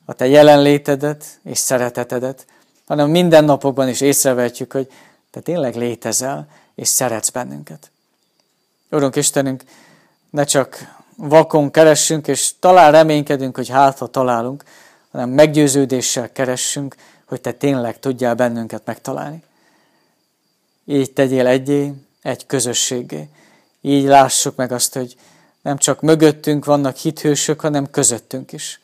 a 0.04 0.12
te 0.12 0.26
jelenlétedet 0.26 1.24
és 1.44 1.58
szeretetedet, 1.58 2.46
hanem 2.86 3.10
minden 3.10 3.44
napokban 3.44 3.88
is 3.88 4.00
észrevetjük, 4.00 4.72
hogy 4.72 4.92
te 5.30 5.40
tényleg 5.40 5.76
létezel, 5.76 6.46
és 6.74 6.88
szeretsz 6.88 7.30
bennünket. 7.30 7.90
Urunk 8.90 9.16
Istenünk, 9.16 9.62
ne 10.30 10.44
csak 10.44 10.98
vakon 11.16 11.70
keressünk, 11.70 12.26
és 12.26 12.52
talán 12.58 12.92
reménykedünk, 12.92 13.56
hogy 13.56 13.68
hát, 13.68 13.98
ha 13.98 14.06
találunk, 14.06 14.64
hanem 15.10 15.28
meggyőződéssel 15.28 16.32
keressünk, 16.32 16.94
hogy 17.24 17.40
te 17.40 17.52
tényleg 17.52 17.98
tudjál 17.98 18.34
bennünket 18.34 18.82
megtalálni. 18.84 19.42
Így 20.84 21.12
tegyél 21.12 21.46
egyé, 21.46 21.92
egy 22.22 22.46
közösségé. 22.46 23.28
Így 23.80 24.04
lássuk 24.04 24.56
meg 24.56 24.72
azt, 24.72 24.94
hogy 24.94 25.16
nem 25.62 25.76
csak 25.76 26.00
mögöttünk 26.00 26.64
vannak 26.64 26.96
hithősök, 26.96 27.60
hanem 27.60 27.90
közöttünk 27.90 28.52
is. 28.52 28.80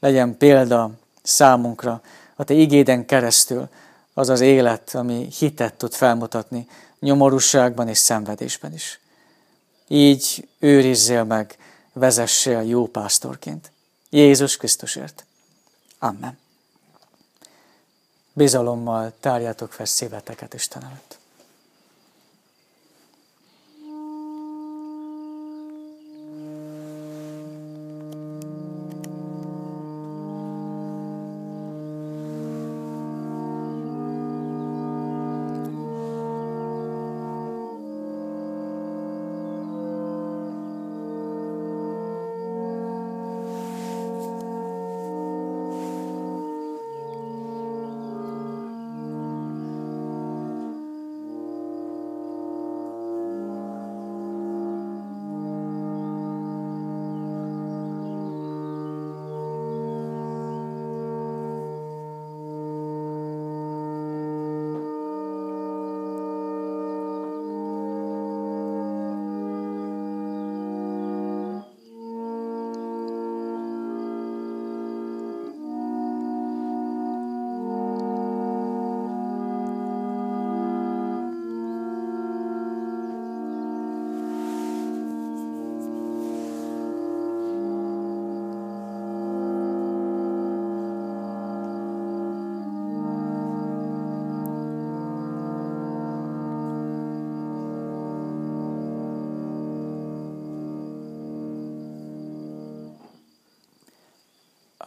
Legyen 0.00 0.36
példa 0.36 0.90
számunkra 1.22 2.02
a 2.36 2.44
te 2.44 2.54
igéden 2.54 3.06
keresztül 3.06 3.68
az 4.14 4.28
az 4.28 4.40
élet, 4.40 4.94
ami 4.94 5.28
hitet 5.38 5.74
tud 5.74 5.92
felmutatni 5.92 6.68
nyomorúságban 7.00 7.88
és 7.88 7.98
szenvedésben 7.98 8.72
is. 8.72 9.00
Így 9.92 10.48
őrizzél 10.58 11.24
meg, 11.24 11.58
vezessél 11.92 12.62
jó 12.62 12.86
pásztorként. 12.86 13.72
Jézus 14.10 14.56
Krisztusért. 14.56 15.24
Amen. 15.98 16.38
Bizalommal 18.32 19.12
tárjátok 19.20 19.72
fel 19.72 19.86
szíveteket 19.86 20.54
Isten 20.54 20.84
előtt. 20.84 21.18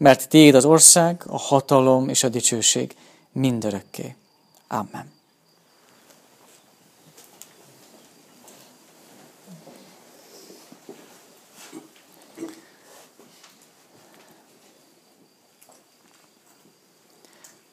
mert 0.00 0.28
tiéd 0.28 0.54
az 0.54 0.64
ország, 0.64 1.22
a 1.26 1.38
hatalom 1.38 2.08
és 2.08 2.22
a 2.22 2.28
dicsőség 2.28 2.96
mindörökké. 3.32 4.14
Amen. 4.68 5.12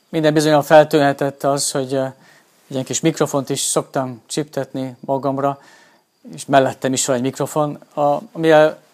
Minden 0.09 0.33
bizonyal 0.33 0.61
feltűnhetett 0.61 1.43
az, 1.43 1.71
hogy 1.71 1.93
egy 1.93 2.11
ilyen 2.67 2.83
kis 2.83 2.99
mikrofont 2.99 3.49
is 3.49 3.59
szoktam 3.59 4.21
csiptetni 4.25 4.95
magamra, 4.99 5.61
és 6.33 6.45
mellettem 6.45 6.93
is 6.93 7.05
van 7.05 7.15
egy 7.15 7.21
mikrofon. 7.21 7.73
A, 7.93 8.21
ami 8.31 8.51
a, 8.51 8.85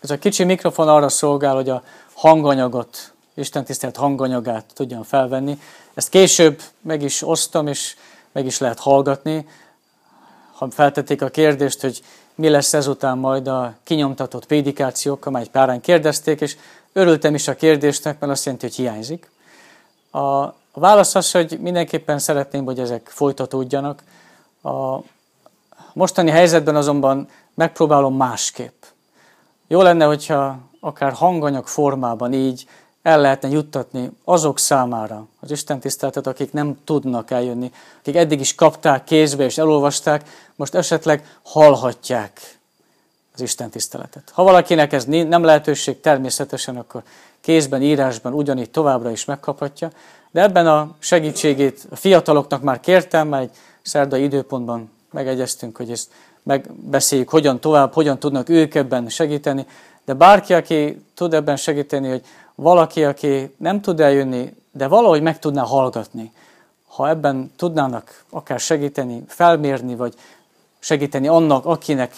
ez 0.00 0.10
a 0.10 0.18
kicsi 0.18 0.44
mikrofon 0.44 0.88
arra 0.88 1.08
szolgál, 1.08 1.54
hogy 1.54 1.68
a 1.68 1.82
hanganyagot, 2.14 3.12
Isten 3.34 3.64
tisztelt 3.64 3.96
hanganyagát 3.96 4.64
tudjam 4.74 5.02
felvenni. 5.02 5.60
Ezt 5.94 6.08
később 6.08 6.62
meg 6.80 7.02
is 7.02 7.22
osztom, 7.22 7.66
és 7.66 7.96
meg 8.32 8.46
is 8.46 8.58
lehet 8.58 8.78
hallgatni. 8.78 9.48
Ha 10.52 10.70
feltették 10.70 11.22
a 11.22 11.28
kérdést, 11.28 11.80
hogy 11.80 12.02
mi 12.34 12.48
lesz 12.48 12.74
ezután 12.74 13.18
majd 13.18 13.46
a 13.48 13.74
kinyomtatott 13.84 14.46
prédikációk, 14.46 15.26
amelyet 15.26 15.48
páran 15.48 15.80
kérdezték, 15.80 16.40
és 16.40 16.56
örültem 16.92 17.34
is 17.34 17.48
a 17.48 17.54
kérdésnek, 17.54 18.18
mert 18.18 18.32
azt 18.32 18.44
jelenti, 18.44 18.66
hogy 18.66 18.76
hiányzik. 18.76 19.30
A 20.12 20.54
válasz 20.72 21.14
az, 21.14 21.30
hogy 21.30 21.58
mindenképpen 21.60 22.18
szeretném, 22.18 22.64
hogy 22.64 22.78
ezek 22.78 23.08
folytatódjanak. 23.08 24.02
A 24.62 24.98
mostani 25.92 26.30
helyzetben 26.30 26.76
azonban 26.76 27.28
megpróbálom 27.54 28.16
másképp. 28.16 28.82
Jó 29.72 29.82
lenne, 29.82 30.04
hogyha 30.04 30.58
akár 30.80 31.12
hanganyag 31.12 31.66
formában 31.66 32.32
így 32.32 32.66
el 33.02 33.20
lehetne 33.20 33.48
juttatni 33.48 34.10
azok 34.24 34.58
számára 34.58 35.26
az 35.40 35.50
Isten 35.50 35.80
tiszteletet, 35.80 36.26
akik 36.26 36.52
nem 36.52 36.78
tudnak 36.84 37.30
eljönni, 37.30 37.72
akik 38.00 38.16
eddig 38.16 38.40
is 38.40 38.54
kapták 38.54 39.04
kézbe 39.04 39.44
és 39.44 39.58
elolvasták, 39.58 40.28
most 40.56 40.74
esetleg 40.74 41.38
hallhatják 41.42 42.58
az 43.34 43.40
Isten 43.40 43.70
tiszteletet. 43.70 44.30
Ha 44.32 44.42
valakinek 44.42 44.92
ez 44.92 45.04
nem 45.04 45.44
lehetőség, 45.44 46.00
természetesen 46.00 46.76
akkor 46.76 47.02
kézben, 47.40 47.82
írásban 47.82 48.32
ugyanígy 48.32 48.70
továbbra 48.70 49.10
is 49.10 49.24
megkaphatja, 49.24 49.90
de 50.30 50.42
ebben 50.42 50.66
a 50.66 50.94
segítségét 50.98 51.86
a 51.90 51.96
fiataloknak 51.96 52.62
már 52.62 52.80
kértem, 52.80 53.28
már 53.28 53.40
egy 53.40 53.56
szerdai 53.82 54.22
időpontban 54.22 54.90
megegyeztünk, 55.10 55.76
hogy 55.76 55.90
ezt 55.90 56.10
megbeszéljük, 56.42 57.28
hogyan 57.28 57.60
tovább, 57.60 57.92
hogyan 57.92 58.18
tudnak 58.18 58.48
ők 58.48 58.74
ebben 58.74 59.08
segíteni, 59.08 59.66
de 60.04 60.14
bárki, 60.14 60.54
aki 60.54 61.04
tud 61.14 61.34
ebben 61.34 61.56
segíteni, 61.56 62.08
hogy 62.08 62.24
valaki, 62.54 63.04
aki 63.04 63.54
nem 63.56 63.80
tud 63.80 64.00
eljönni, 64.00 64.54
de 64.72 64.86
valahogy 64.86 65.22
meg 65.22 65.38
tudná 65.38 65.62
hallgatni, 65.62 66.32
ha 66.86 67.08
ebben 67.08 67.52
tudnának 67.56 68.24
akár 68.30 68.60
segíteni, 68.60 69.24
felmérni, 69.26 69.96
vagy 69.96 70.14
segíteni 70.78 71.28
annak, 71.28 71.66
akinek 71.66 72.14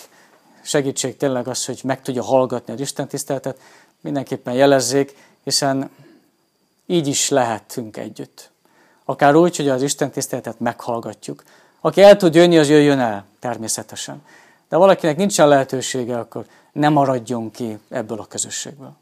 segítség 0.62 1.16
tényleg 1.16 1.48
az, 1.48 1.64
hogy 1.64 1.80
meg 1.84 2.02
tudja 2.02 2.22
hallgatni 2.22 2.72
az 2.72 2.80
Isten 2.80 3.08
tiszteletet, 3.08 3.58
mindenképpen 4.00 4.54
jelezzék, 4.54 5.16
hiszen 5.44 5.90
így 6.86 7.06
is 7.06 7.28
lehetünk 7.28 7.96
együtt. 7.96 8.50
Akár 9.04 9.34
úgy, 9.34 9.56
hogy 9.56 9.68
az 9.68 9.82
Isten 9.82 10.10
tiszteletet 10.10 10.60
meghallgatjuk. 10.60 11.42
Aki 11.84 12.02
el 12.02 12.16
tud 12.16 12.34
jönni, 12.34 12.58
az 12.58 12.68
jöjjön 12.68 12.98
el, 12.98 13.24
természetesen. 13.40 14.22
De 14.68 14.76
valakinek 14.76 15.16
nincsen 15.16 15.48
lehetősége, 15.48 16.18
akkor 16.18 16.44
ne 16.72 16.88
maradjon 16.88 17.50
ki 17.50 17.78
ebből 17.88 18.18
a 18.18 18.26
közösségből. 18.26 18.92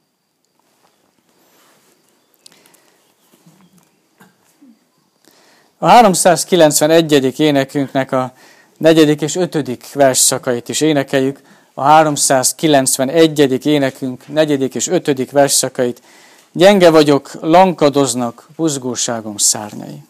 A 5.78 5.86
391. 5.86 7.38
énekünknek 7.40 8.12
a 8.12 8.32
negyedik 8.78 9.20
és 9.20 9.36
ötödik 9.36 9.92
versszakait 9.92 10.68
is 10.68 10.80
énekeljük. 10.80 11.40
A 11.74 11.82
391. 11.82 13.66
énekünk 13.66 14.28
negyedik 14.28 14.74
és 14.74 14.86
ötödik 14.86 15.30
versszakait. 15.30 16.02
Gyenge 16.52 16.90
vagyok, 16.90 17.30
lankadoznak 17.40 18.48
buzgóságom 18.56 19.36
szárnyai. 19.36 20.02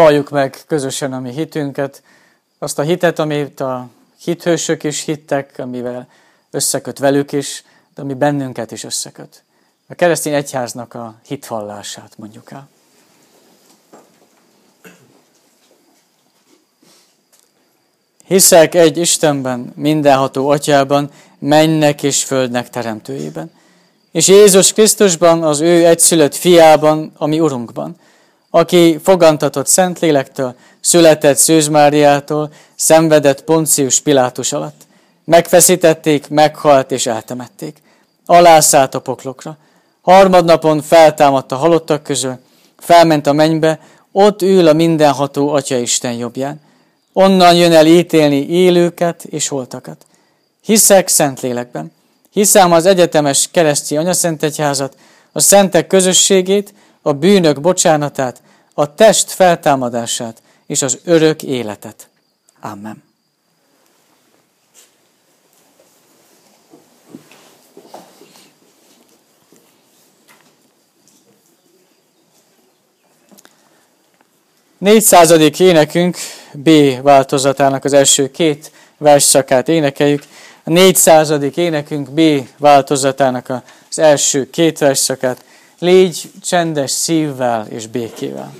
Valljuk 0.00 0.30
meg 0.30 0.58
közösen 0.66 1.12
a 1.12 1.20
mi 1.20 1.30
hitünket, 1.30 2.02
azt 2.58 2.78
a 2.78 2.82
hitet, 2.82 3.18
amit 3.18 3.60
a 3.60 3.88
hithősök 4.22 4.84
is 4.84 5.04
hittek, 5.04 5.58
amivel 5.58 6.08
összeköt 6.50 6.98
velük 6.98 7.32
is, 7.32 7.64
de 7.94 8.02
ami 8.02 8.14
bennünket 8.14 8.70
is 8.70 8.84
összeköt. 8.84 9.42
A 9.88 9.94
keresztény 9.94 10.34
egyháznak 10.34 10.94
a 10.94 11.14
hitvallását 11.26 12.12
mondjuk 12.16 12.50
el. 12.50 12.68
Hiszek 18.26 18.74
egy 18.74 18.96
Istenben, 18.96 19.72
mindenható 19.76 20.48
atyában, 20.48 21.10
mennek 21.38 22.02
és 22.02 22.24
földnek 22.24 22.70
teremtőjében, 22.70 23.50
és 24.10 24.28
Jézus 24.28 24.72
Krisztusban, 24.72 25.42
az 25.42 25.60
ő 25.60 25.86
egyszülött 25.86 26.34
fiában, 26.34 27.12
ami 27.16 27.40
Urunkban, 27.40 27.96
aki 28.50 28.98
fogantatott 29.02 29.66
Szentlélektől, 29.66 30.54
született 30.80 31.36
Szűz 31.36 31.68
Máriától, 31.68 32.52
szenvedett 32.74 33.44
Poncius 33.44 34.00
Pilátus 34.00 34.52
alatt. 34.52 34.80
Megfeszítették, 35.24 36.28
meghalt 36.28 36.90
és 36.90 37.06
eltemették. 37.06 37.82
Alászállt 38.26 38.94
a 38.94 38.98
poklokra. 39.00 39.56
Harmadnapon 40.02 40.82
feltámadt 40.82 41.52
a 41.52 41.56
halottak 41.56 42.02
közül, 42.02 42.38
felment 42.78 43.26
a 43.26 43.32
mennybe, 43.32 43.80
ott 44.12 44.42
ül 44.42 44.68
a 44.68 44.72
mindenható 44.72 45.48
Atya 45.52 45.76
Isten 45.76 46.12
jobbján. 46.12 46.60
Onnan 47.12 47.54
jön 47.54 47.72
el 47.72 47.86
ítélni 47.86 48.48
élőket 48.48 49.24
és 49.24 49.48
holtakat. 49.48 50.06
Hiszek 50.62 51.08
Szentlélekben. 51.08 51.92
Hiszem 52.30 52.72
az 52.72 52.86
egyetemes 52.86 53.48
kereszti 53.50 53.96
anyaszentegyházat, 53.96 54.96
a 55.32 55.40
szentek 55.40 55.86
közösségét, 55.86 56.74
a 57.02 57.12
bűnök 57.12 57.60
bocsánatát, 57.60 58.42
a 58.74 58.94
test 58.94 59.30
feltámadását 59.30 60.42
és 60.66 60.82
az 60.82 60.98
örök 61.04 61.42
életet. 61.42 62.08
Amen. 62.60 63.02
Négyszázadik 74.78 75.60
énekünk 75.60 76.16
B 76.52 76.70
változatának 77.02 77.84
az 77.84 77.92
első 77.92 78.30
két 78.30 78.72
versszakát 78.98 79.68
énekeljük. 79.68 80.22
A 80.64 80.70
négyszázadik 80.70 81.56
énekünk 81.56 82.10
B 82.10 82.20
változatának 82.58 83.48
az 83.90 83.98
első 83.98 84.50
két 84.50 84.78
versszakát. 84.78 85.44
Légy 85.80 86.30
csendes 86.42 86.90
szívvel 86.90 87.66
és 87.66 87.86
békével. 87.86 88.54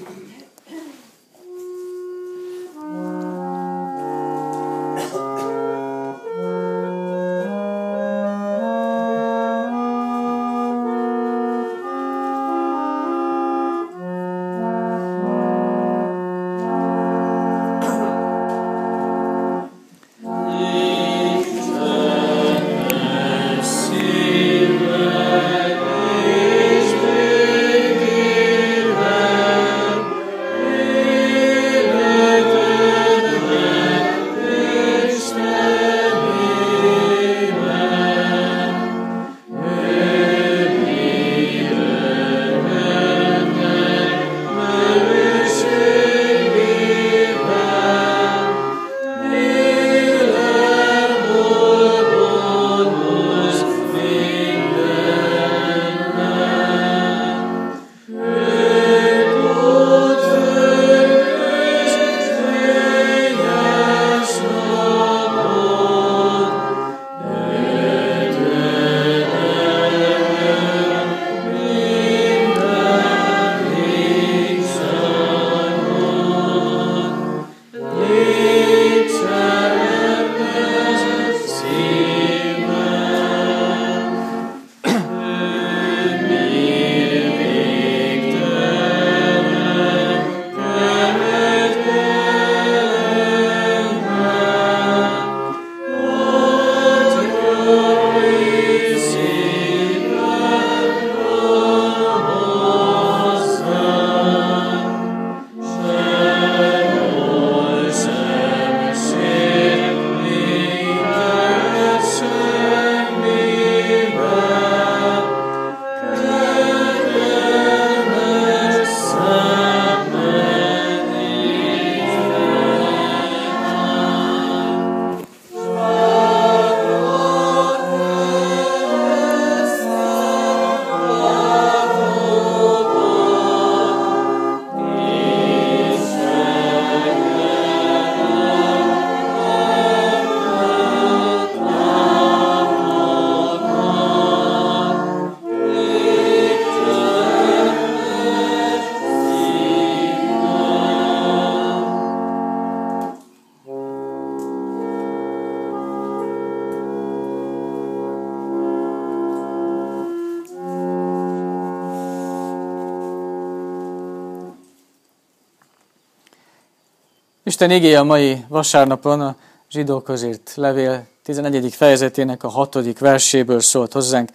Isten 167.60 167.76
igéje 167.76 167.98
a 167.98 168.04
mai 168.04 168.44
vasárnapon 168.48 169.20
a 169.20 169.36
zsidók 169.70 170.04
közért 170.04 170.52
levél 170.54 171.06
11. 171.22 171.74
fejezetének 171.74 172.42
a 172.42 172.48
6. 172.48 172.98
verséből 172.98 173.60
szólt 173.60 173.92
hozzánk. 173.92 174.30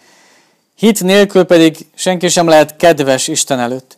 Hit 0.74 1.02
nélkül 1.02 1.44
pedig 1.44 1.86
senki 1.94 2.28
sem 2.28 2.48
lehet 2.48 2.76
kedves 2.76 3.28
Isten 3.28 3.58
előtt, 3.58 3.96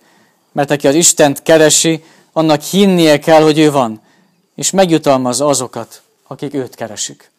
mert 0.52 0.70
aki 0.70 0.86
az 0.86 0.94
Istent 0.94 1.42
keresi, 1.42 2.04
annak 2.32 2.62
hinnie 2.62 3.18
kell, 3.18 3.42
hogy 3.42 3.58
ő 3.58 3.70
van, 3.70 4.00
és 4.54 4.70
megjutalmazza 4.70 5.46
azokat, 5.46 6.02
akik 6.26 6.54
őt 6.54 6.74
keresik. 6.74 7.30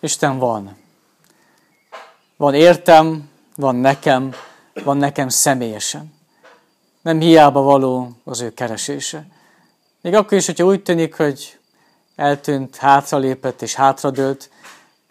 Isten 0.00 0.38
van. 0.38 0.76
Van 2.36 2.54
értem, 2.54 3.30
van 3.56 3.76
nekem, 3.76 4.34
van 4.84 4.96
nekem 4.96 5.28
személyesen. 5.28 6.14
Nem 7.02 7.20
hiába 7.20 7.60
való 7.60 8.10
az 8.24 8.40
ő 8.40 8.54
keresése. 8.54 9.26
Még 10.06 10.14
akkor 10.14 10.38
is, 10.38 10.46
hogyha 10.46 10.64
úgy 10.64 10.82
tűnik, 10.82 11.14
hogy 11.14 11.58
eltűnt, 12.16 12.76
hátralépett 12.76 13.62
és 13.62 13.74
hátradőlt, 13.74 14.50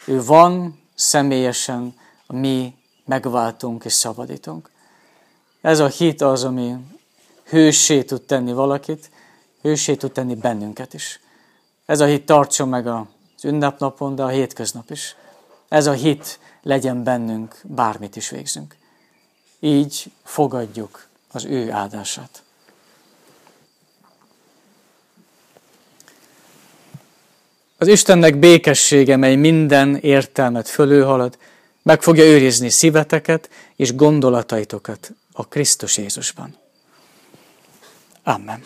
ő 0.05 0.23
van 0.23 0.81
személyesen 0.93 1.95
a 2.27 2.33
mi 2.33 2.75
megváltunk 3.05 3.85
és 3.85 3.93
szabadítunk. 3.93 4.69
Ez 5.61 5.79
a 5.79 5.87
hit 5.87 6.21
az, 6.21 6.43
ami 6.43 6.75
hősé 7.45 8.03
tud 8.03 8.21
tenni 8.21 8.53
valakit, 8.53 9.11
hősé 9.61 9.95
tud 9.95 10.11
tenni 10.11 10.35
bennünket 10.35 10.93
is. 10.93 11.19
Ez 11.85 11.99
a 11.99 12.05
hit 12.05 12.25
tartson 12.25 12.69
meg 12.69 12.87
az 12.87 13.05
ünnepnapon, 13.43 14.15
de 14.15 14.23
a 14.23 14.27
hétköznap 14.27 14.91
is. 14.91 15.15
Ez 15.69 15.87
a 15.87 15.93
hit 15.93 16.39
legyen 16.61 17.03
bennünk, 17.03 17.59
bármit 17.63 18.15
is 18.15 18.29
végzünk. 18.29 18.75
Így 19.59 20.11
fogadjuk 20.23 21.07
az 21.31 21.45
ő 21.45 21.71
áldását. 21.71 22.44
Az 27.85 27.91
Istennek 27.91 28.37
békessége, 28.37 29.15
mely 29.15 29.35
minden 29.35 29.95
értelmet 29.95 30.69
fölülhalad, 30.69 31.37
meg 31.83 32.01
fogja 32.01 32.23
őrizni 32.23 32.69
szíveteket 32.69 33.49
és 33.75 33.95
gondolataitokat 33.95 35.11
a 35.31 35.47
Krisztus 35.47 35.97
Jézusban. 35.97 36.55
Amen. 38.23 38.63